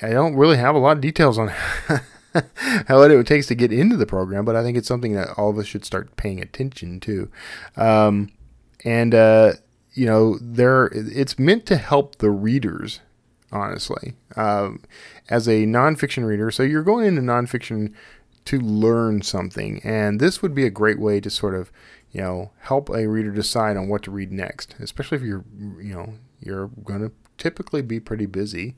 [0.03, 1.49] I, don't really have a lot of details on
[2.89, 5.51] how it takes to get into the program, but I think it's something that all
[5.51, 7.31] of us should start paying attention to.
[7.77, 8.33] Um,
[8.85, 9.53] and uh,
[9.93, 13.01] you know, there it's meant to help the readers
[13.53, 14.83] honestly, um,
[15.29, 16.51] as a nonfiction reader.
[16.51, 17.93] So you're going into nonfiction
[18.47, 21.73] to learn something, and this would be a great way to sort of,
[22.13, 25.95] you know, help a reader decide on what to read next, especially if you're, you
[25.95, 28.77] know, you're going to typically be pretty busy.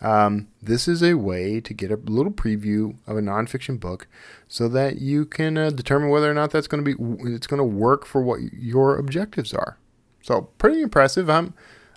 [0.00, 4.08] Um, this is a way to get a little preview of a nonfiction book,
[4.48, 7.58] so that you can uh, determine whether or not that's going to be it's going
[7.58, 9.76] to work for what your objectives are.
[10.22, 11.28] So pretty impressive.
[11.28, 11.52] I'm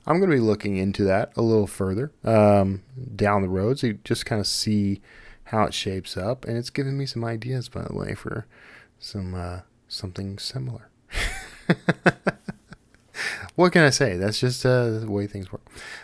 [0.06, 2.84] I'm going to be looking into that a little further um,
[3.16, 5.02] down the road, so you just kind of see
[5.46, 8.46] how it shapes up, and it's giving me some ideas, by the way, for
[9.00, 10.90] some uh, something similar.
[13.56, 14.18] what can I say?
[14.18, 15.62] That's just uh, the way things work.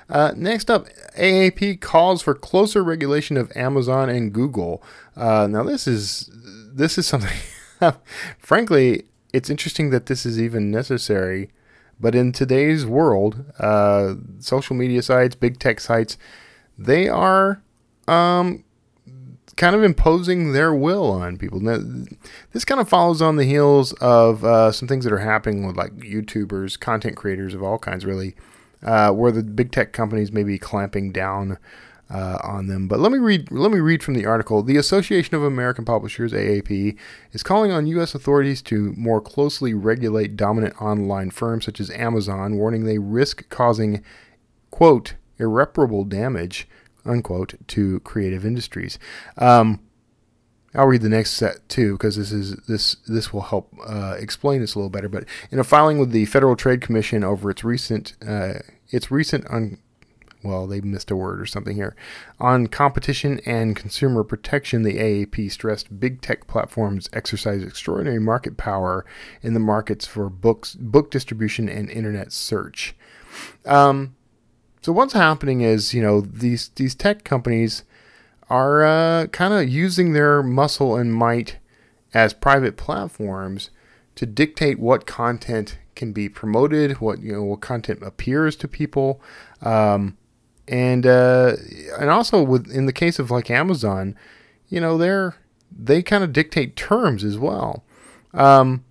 [0.10, 0.88] Uh, next up,
[1.18, 4.84] AAP calls for closer regulation of Amazon and Google.
[5.16, 7.38] Uh, now, this is this is something.
[8.39, 11.50] frankly, it's interesting that this is even necessary
[12.00, 16.18] but in today's world, uh, social media sites, big tech sites,
[16.78, 17.62] they are
[18.08, 18.64] um,
[19.58, 21.60] kind of imposing their will on people.
[21.60, 21.80] Now,
[22.54, 25.76] this kind of follows on the heels of uh, some things that are happening with
[25.76, 28.36] like YouTubers, content creators of all kinds, really,
[28.82, 31.58] uh, where the big tech companies may be clamping down
[32.10, 32.88] uh, on them.
[32.88, 33.51] But let me read.
[33.51, 34.64] Let me read from the article.
[34.64, 36.97] The Association of American Publishers (AAP)
[37.32, 38.16] is calling on U.S.
[38.16, 44.03] authorities to more closely regulate dominant online firms such as Amazon, warning they risk causing
[44.72, 46.68] "quote irreparable damage."
[47.05, 48.99] unquote to creative industries.
[49.38, 49.80] Um,
[50.76, 54.62] I'll read the next set too because this is this this will help uh, explain
[54.62, 55.10] this a little better.
[55.10, 59.49] But in a filing with the Federal Trade Commission over its recent uh, its recent
[59.49, 59.80] un-
[60.44, 61.96] well, they missed a word or something here.
[62.40, 69.06] On competition and consumer protection, the AAP stressed big tech platforms exercise extraordinary market power
[69.42, 72.96] in the markets for books, book distribution, and internet search.
[73.66, 74.16] Um,
[74.82, 77.84] so what's happening is, you know, these these tech companies
[78.50, 81.58] are uh, kind of using their muscle and might
[82.14, 83.70] as private platforms
[84.16, 89.22] to dictate what content can be promoted, what you know, what content appears to people.
[89.62, 90.18] Um,
[90.70, 91.55] and uh,
[91.99, 94.15] and also with in the case of like Amazon,
[94.70, 95.36] you know they're
[95.76, 97.84] they kind of dictate terms as well.
[98.34, 98.86] Um,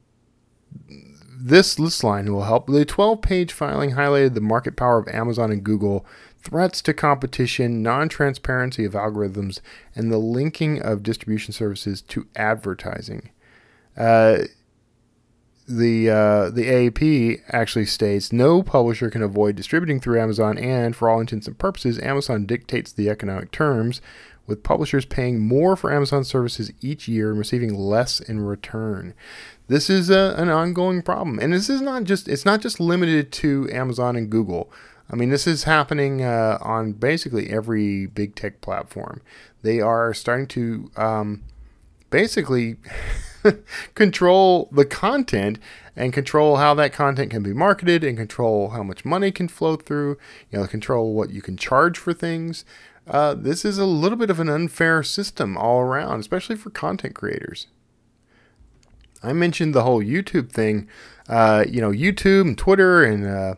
[1.41, 2.67] this list line will help.
[2.67, 6.05] The 12-page filing highlighted the market power of Amazon and Google,
[6.43, 9.61] threats to competition, non-transparency of algorithms,
[9.95, 13.31] and the linking of distribution services to advertising.
[13.97, 14.39] Uh,
[15.69, 21.11] the uh, the AAP actually states no publisher can avoid distributing through Amazon, and for
[21.11, 24.01] all intents and purposes, Amazon dictates the economic terms,
[24.47, 29.13] with publishers paying more for Amazon services each year and receiving less in return.
[29.69, 33.31] This is a, an ongoing problem, and this is not just it's not just limited
[33.33, 34.73] to Amazon and Google.
[35.11, 39.23] I mean, this is happening uh, on basically every big tech platform.
[39.63, 41.43] They are starting to um,
[42.11, 42.77] basically
[43.95, 45.59] control the content
[45.97, 49.77] and control how that content can be marketed and control how much money can flow
[49.77, 50.17] through,
[50.51, 52.65] you know, control what you can charge for things.
[53.07, 57.15] Uh, this is a little bit of an unfair system all around, especially for content
[57.15, 57.67] creators.
[59.23, 60.89] I mentioned the whole YouTube thing.
[61.29, 63.55] Uh, you know, YouTube and Twitter and uh,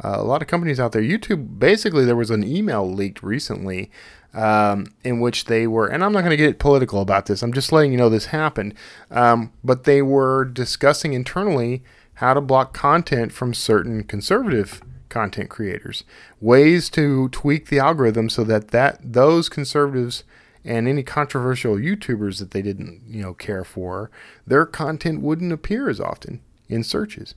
[0.00, 1.02] a lot of companies out there.
[1.02, 3.90] YouTube, basically, there was an email leaked recently
[4.34, 7.52] um, in which they were, and I'm not going to get political about this, I'm
[7.52, 8.74] just letting you know this happened,
[9.10, 11.82] um, but they were discussing internally
[12.14, 16.04] how to block content from certain conservative content creators,
[16.40, 20.24] ways to tweak the algorithm so that, that those conservatives
[20.64, 24.10] and any controversial YouTubers that they didn't, you know, care for,
[24.46, 27.34] their content wouldn't appear as often in searches.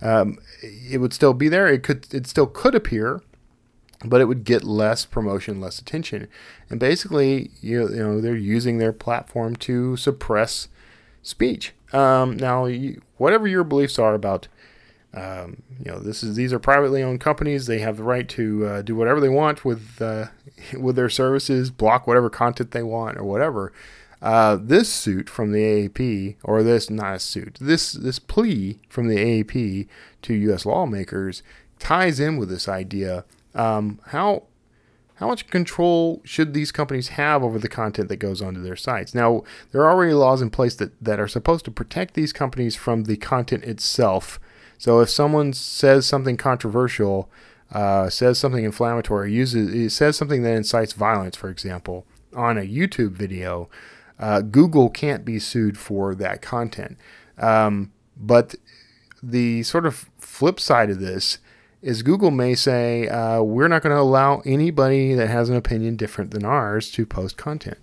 [0.00, 1.66] Um, it would still be there.
[1.68, 3.22] It could, it still could appear,
[4.04, 6.28] but it would get less promotion, less attention.
[6.68, 10.68] And basically, you, you know, they're using their platform to suppress
[11.22, 11.72] speech.
[11.92, 14.48] Um, now, you, whatever your beliefs are about,
[15.12, 17.66] um, you know, this is these are privately owned companies.
[17.66, 20.26] They have the right to uh, do whatever they want with uh,
[20.78, 23.72] with their services, block whatever content they want, or whatever.
[24.22, 29.08] Uh, this suit from the AAP, or this not a suit, this this plea from
[29.08, 29.88] the AAP
[30.22, 30.64] to U.S.
[30.64, 31.42] lawmakers
[31.78, 33.24] ties in with this idea
[33.54, 34.44] um, how
[35.20, 39.14] how much control should these companies have over the content that goes onto their sites?
[39.14, 42.74] Now, there are already laws in place that, that are supposed to protect these companies
[42.74, 44.40] from the content itself.
[44.78, 47.28] So if someone says something controversial,
[47.70, 53.12] uh, says something inflammatory, uses says something that incites violence, for example, on a YouTube
[53.12, 53.68] video,
[54.18, 56.96] uh, Google can't be sued for that content.
[57.36, 58.54] Um, but
[59.22, 61.40] the sort of flip side of this
[61.82, 65.96] is Google may say, uh, we're not going to allow anybody that has an opinion
[65.96, 67.78] different than ours to post content.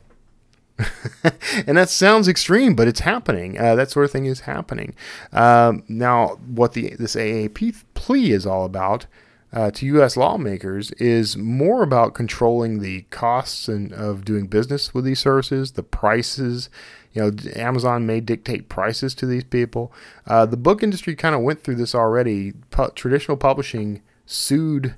[1.66, 3.58] and that sounds extreme, but it's happening.
[3.58, 4.94] Uh, that sort of thing is happening.
[5.34, 9.08] Um, now, what the this AAP plea is all about
[9.52, 10.16] uh, to U.S.
[10.16, 15.84] lawmakers is more about controlling the costs and of doing business with these services, the
[15.84, 16.70] prices,
[17.14, 19.92] you know, Amazon may dictate prices to these people.
[20.26, 22.54] Uh, the book industry kind of went through this already.
[22.70, 24.96] Pu- traditional publishing sued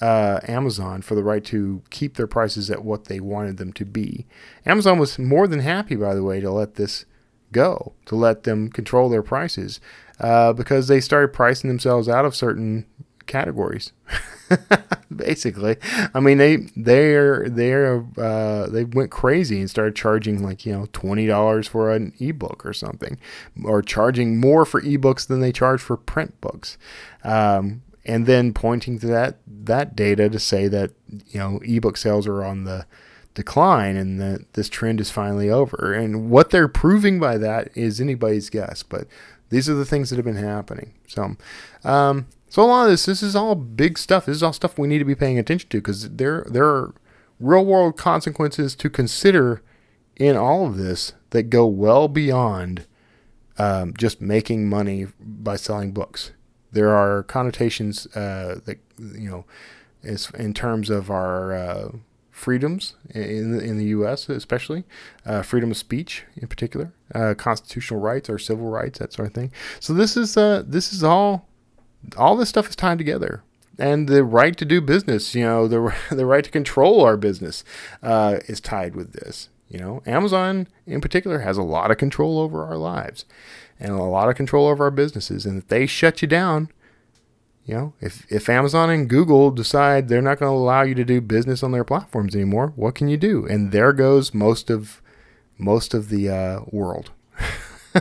[0.00, 3.84] uh, Amazon for the right to keep their prices at what they wanted them to
[3.84, 4.26] be.
[4.66, 7.04] Amazon was more than happy, by the way, to let this
[7.52, 9.78] go, to let them control their prices,
[10.18, 12.86] uh, because they started pricing themselves out of certain
[13.26, 13.92] categories.
[15.14, 15.76] Basically,
[16.14, 20.88] I mean they they're they're uh, they went crazy and started charging like you know
[20.92, 23.18] twenty dollars for an ebook or something,
[23.64, 26.78] or charging more for ebooks than they charge for print books,
[27.24, 30.92] um, and then pointing to that that data to say that
[31.26, 32.86] you know ebook sales are on the
[33.34, 35.92] decline and that this trend is finally over.
[35.92, 39.06] And what they're proving by that is anybody's guess, but
[39.48, 40.94] these are the things that have been happening.
[41.06, 41.36] So,
[41.84, 44.26] um, so a lot of this, this is all big stuff.
[44.26, 46.92] This is all stuff we need to be paying attention to because there there are
[47.40, 49.62] real world consequences to consider
[50.16, 52.86] in all of this that go well beyond
[53.56, 56.32] um, just making money by selling books.
[56.70, 59.46] There are connotations uh, that you know,
[60.04, 61.92] as in terms of our uh,
[62.30, 64.84] freedoms in the, in the U.S., especially
[65.24, 69.32] uh, freedom of speech in particular, uh, constitutional rights or civil rights, that sort of
[69.32, 69.50] thing.
[69.80, 71.48] So this is uh, this is all
[72.16, 73.42] all this stuff is tied together.
[73.78, 77.64] And the right to do business, you know, the, the right to control our business
[78.02, 79.48] uh, is tied with this.
[79.68, 83.24] You know, Amazon in particular has a lot of control over our lives
[83.80, 85.46] and a lot of control over our businesses.
[85.46, 86.68] And if they shut you down,
[87.64, 91.04] you know, if, if Amazon and Google decide they're not going to allow you to
[91.04, 93.46] do business on their platforms anymore, what can you do?
[93.46, 95.00] And there goes most of
[95.58, 97.12] most of the uh, world.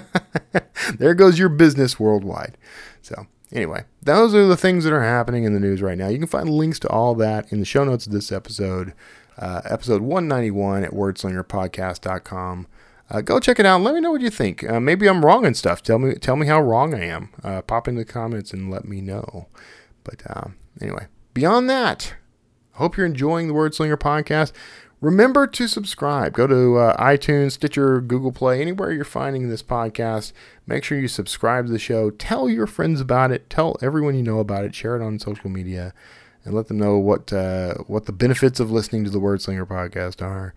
[0.97, 2.58] there goes your business worldwide.
[3.02, 6.08] So Anyway, those are the things that are happening in the news right now.
[6.08, 8.93] You can find links to all that in the show notes of this episode,
[9.38, 12.68] uh, episode 191 at wordslingerpodcast.com.
[13.10, 13.82] Uh, go check it out.
[13.82, 14.64] let me know what you think.
[14.70, 15.84] Uh, maybe I'm wrong and stuff.
[15.84, 17.30] Tell me, tell me how wrong I am.
[17.43, 19.47] Uh, pop in the comments and let me know.
[20.06, 22.16] But um, anyway, beyond that,
[22.74, 24.54] I hope you're enjoying the Wordslinger podcast.
[25.02, 26.34] Remember to subscribe.
[26.34, 30.32] Go to uh, iTunes, Stitcher, Google Play, anywhere you're finding this podcast.
[30.68, 32.12] Make sure you subscribe to the show.
[32.12, 33.49] Tell your friends about it.
[33.49, 34.76] Tell everyone you know about it.
[34.76, 35.95] Share it on social media,
[36.45, 40.22] and let them know what uh, what the benefits of listening to the Wordslinger podcast
[40.22, 40.54] are.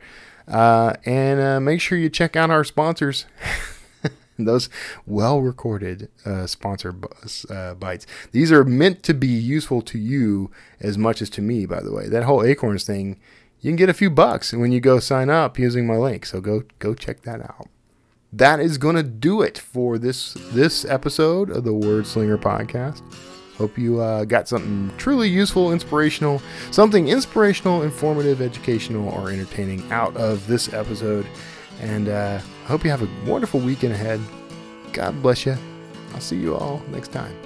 [0.47, 3.25] Uh, and uh, make sure you check out our sponsors.
[4.39, 4.69] those
[5.07, 6.95] well recorded uh, sponsor
[7.49, 8.07] uh, bites.
[8.33, 11.93] These are meant to be useful to you as much as to me, by the
[11.93, 12.09] way.
[12.09, 13.19] That whole Acorns thing
[13.65, 16.27] you can get a few bucks when you go sign up using my link.
[16.27, 17.69] So go go check that out.
[18.31, 23.01] that is going to do it for this this episode of the Wordslinger podcast.
[23.57, 26.43] Hope you uh, got something truly useful, inspirational,
[26.73, 31.27] something inspirational, informative, educational, or entertaining out of this episode.
[31.81, 34.21] And uh, I hope you have a wonderful weekend ahead.
[34.93, 35.57] God bless you.
[36.13, 37.44] I'll see you all next time.